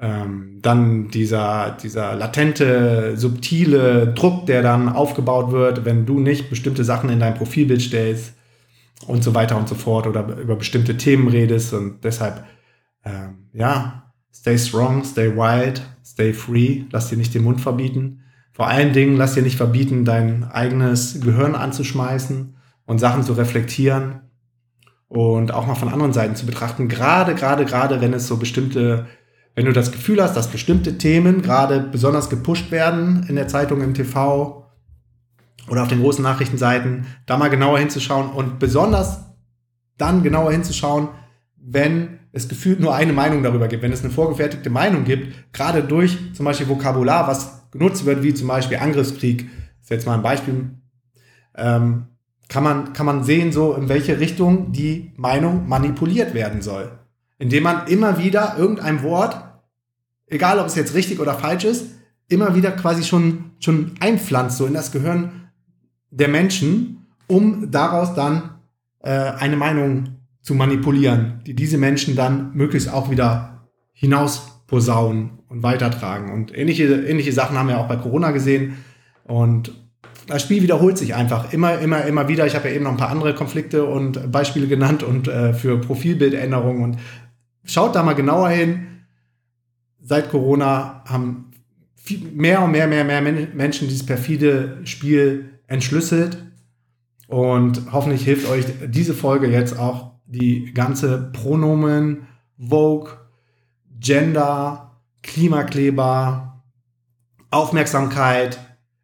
Ähm, 0.00 0.60
dann 0.62 1.08
dieser, 1.08 1.76
dieser 1.82 2.14
latente, 2.14 3.16
subtile 3.16 4.12
Druck, 4.14 4.46
der 4.46 4.62
dann 4.62 4.88
aufgebaut 4.88 5.52
wird, 5.52 5.84
wenn 5.84 6.06
du 6.06 6.20
nicht 6.20 6.48
bestimmte 6.48 6.84
Sachen 6.84 7.10
in 7.10 7.20
dein 7.20 7.34
Profilbild 7.34 7.82
stellst 7.82 8.34
und 9.06 9.24
so 9.24 9.34
weiter 9.34 9.56
und 9.56 9.68
so 9.68 9.74
fort 9.74 10.06
oder 10.06 10.36
über 10.38 10.56
bestimmte 10.56 10.96
Themen 10.96 11.28
redest 11.28 11.72
und 11.72 12.02
deshalb, 12.04 12.44
ähm, 13.04 13.48
ja, 13.52 14.12
stay 14.32 14.58
strong, 14.58 15.04
stay 15.04 15.34
wild, 15.36 15.82
stay 16.04 16.32
free, 16.32 16.84
lass 16.90 17.08
dir 17.08 17.16
nicht 17.16 17.34
den 17.34 17.44
Mund 17.44 17.60
verbieten. 17.60 18.22
Vor 18.52 18.68
allen 18.68 18.92
Dingen 18.92 19.16
lass 19.16 19.34
dir 19.34 19.42
nicht 19.42 19.56
verbieten, 19.56 20.04
dein 20.04 20.44
eigenes 20.44 21.20
Gehirn 21.20 21.54
anzuschmeißen 21.54 22.54
und 22.86 22.98
Sachen 22.98 23.22
zu 23.22 23.32
reflektieren 23.32 24.20
und 25.08 25.52
auch 25.52 25.66
mal 25.66 25.74
von 25.74 25.88
anderen 25.88 26.12
Seiten 26.12 26.36
zu 26.36 26.46
betrachten. 26.46 26.88
Gerade, 26.88 27.34
gerade, 27.34 27.64
gerade, 27.64 28.00
wenn 28.00 28.12
es 28.12 28.26
so 28.26 28.36
bestimmte, 28.36 29.06
wenn 29.54 29.66
du 29.66 29.72
das 29.72 29.92
Gefühl 29.92 30.22
hast, 30.22 30.36
dass 30.36 30.48
bestimmte 30.48 30.98
Themen 30.98 31.42
gerade 31.42 31.80
besonders 31.80 32.30
gepusht 32.30 32.70
werden 32.70 33.26
in 33.28 33.36
der 33.36 33.48
Zeitung, 33.48 33.80
im 33.80 33.94
TV, 33.94 34.63
oder 35.68 35.82
auf 35.82 35.88
den 35.88 36.00
großen 36.00 36.22
Nachrichtenseiten, 36.22 37.06
da 37.26 37.36
mal 37.36 37.50
genauer 37.50 37.78
hinzuschauen 37.78 38.30
und 38.30 38.58
besonders 38.58 39.20
dann 39.96 40.22
genauer 40.22 40.52
hinzuschauen, 40.52 41.08
wenn 41.56 42.18
es 42.32 42.48
gefühlt 42.48 42.80
nur 42.80 42.94
eine 42.94 43.12
Meinung 43.12 43.42
darüber 43.42 43.68
gibt, 43.68 43.82
wenn 43.82 43.92
es 43.92 44.02
eine 44.02 44.12
vorgefertigte 44.12 44.68
Meinung 44.68 45.04
gibt, 45.04 45.52
gerade 45.52 45.82
durch 45.82 46.18
zum 46.34 46.44
Beispiel 46.44 46.68
Vokabular, 46.68 47.28
was 47.28 47.70
genutzt 47.70 48.04
wird, 48.04 48.22
wie 48.22 48.34
zum 48.34 48.48
Beispiel 48.48 48.78
Angriffskrieg, 48.78 49.48
ist 49.80 49.90
jetzt 49.90 50.06
mal 50.06 50.14
ein 50.14 50.22
Beispiel, 50.22 50.70
ähm, 51.56 52.06
kann, 52.48 52.64
man, 52.64 52.92
kann 52.92 53.06
man 53.06 53.24
sehen, 53.24 53.52
so 53.52 53.74
in 53.74 53.88
welche 53.88 54.18
Richtung 54.18 54.72
die 54.72 55.12
Meinung 55.16 55.68
manipuliert 55.68 56.34
werden 56.34 56.60
soll. 56.60 56.98
Indem 57.38 57.62
man 57.62 57.86
immer 57.86 58.18
wieder 58.18 58.56
irgendein 58.58 59.02
Wort, 59.02 59.36
egal 60.26 60.58
ob 60.58 60.66
es 60.66 60.74
jetzt 60.74 60.94
richtig 60.94 61.20
oder 61.20 61.34
falsch 61.34 61.64
ist, 61.64 61.86
immer 62.28 62.54
wieder 62.54 62.72
quasi 62.72 63.04
schon, 63.04 63.52
schon 63.60 63.92
einpflanzt, 64.00 64.58
so 64.58 64.66
in 64.66 64.74
das 64.74 64.92
Gehirn 64.92 65.43
der 66.14 66.28
Menschen, 66.28 67.06
um 67.26 67.70
daraus 67.70 68.14
dann 68.14 68.50
äh, 69.02 69.10
eine 69.10 69.56
Meinung 69.56 70.16
zu 70.42 70.54
manipulieren, 70.54 71.40
die 71.46 71.54
diese 71.54 71.78
Menschen 71.78 72.16
dann 72.16 72.54
möglichst 72.54 72.92
auch 72.92 73.10
wieder 73.10 73.66
hinaus 73.92 74.62
posaunen 74.66 75.38
und 75.48 75.62
weitertragen. 75.62 76.32
Und 76.32 76.56
ähnliche, 76.56 76.84
ähnliche 76.84 77.32
Sachen 77.32 77.58
haben 77.58 77.68
wir 77.68 77.78
auch 77.78 77.88
bei 77.88 77.96
Corona 77.96 78.30
gesehen. 78.30 78.76
Und 79.24 79.72
das 80.26 80.42
Spiel 80.42 80.62
wiederholt 80.62 80.98
sich 80.98 81.14
einfach 81.14 81.52
immer, 81.52 81.78
immer, 81.78 82.04
immer 82.04 82.28
wieder. 82.28 82.46
Ich 82.46 82.54
habe 82.54 82.68
ja 82.68 82.74
eben 82.74 82.84
noch 82.84 82.92
ein 82.92 82.96
paar 82.96 83.10
andere 83.10 83.34
Konflikte 83.34 83.84
und 83.84 84.30
Beispiele 84.30 84.66
genannt 84.66 85.02
und 85.02 85.28
äh, 85.28 85.52
für 85.52 85.78
Profilbildänderungen. 85.80 86.82
Und 86.82 86.98
schaut 87.64 87.94
da 87.94 88.02
mal 88.02 88.14
genauer 88.14 88.50
hin. 88.50 88.86
Seit 90.00 90.30
Corona 90.30 91.02
haben 91.06 91.50
viel, 91.94 92.20
mehr 92.34 92.62
und 92.62 92.72
mehr, 92.72 92.86
mehr, 92.86 93.04
mehr 93.04 93.22
Menschen 93.22 93.88
dieses 93.88 94.04
perfide 94.04 94.78
Spiel 94.84 95.54
entschlüsselt. 95.66 96.38
Und 97.26 97.92
hoffentlich 97.92 98.24
hilft 98.24 98.48
euch 98.48 98.66
diese 98.86 99.14
Folge 99.14 99.48
jetzt 99.48 99.78
auch 99.78 100.12
die 100.26 100.72
ganze 100.72 101.30
Pronomen, 101.32 102.26
Vogue, 102.58 103.10
Gender, 103.98 105.00
Klimakleber, 105.22 106.62
Aufmerksamkeit, 107.50 108.58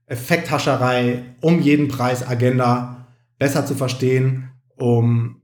Effekthascherei 0.07 1.25
um 1.41 1.61
jeden 1.61 1.89
Preis 1.89 2.27
Agenda 2.27 3.07
besser 3.39 3.65
zu 3.65 3.75
verstehen, 3.75 4.51
um 4.77 5.41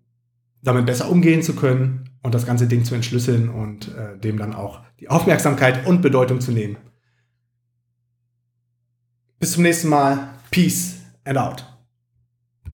damit 0.62 0.86
besser 0.86 1.08
umgehen 1.08 1.42
zu 1.42 1.54
können 1.54 2.10
und 2.22 2.34
das 2.34 2.46
ganze 2.46 2.66
Ding 2.66 2.84
zu 2.84 2.94
entschlüsseln 2.94 3.48
und 3.48 3.94
äh, 3.94 4.18
dem 4.18 4.36
dann 4.36 4.54
auch 4.54 4.80
die 4.98 5.08
Aufmerksamkeit 5.08 5.86
und 5.86 6.02
Bedeutung 6.02 6.40
zu 6.40 6.50
nehmen. 6.50 6.76
Bis 9.38 9.52
zum 9.52 9.62
nächsten 9.62 9.88
Mal. 9.88 10.30
Peace 10.50 10.95
and 11.26 11.36
out. 11.36 11.75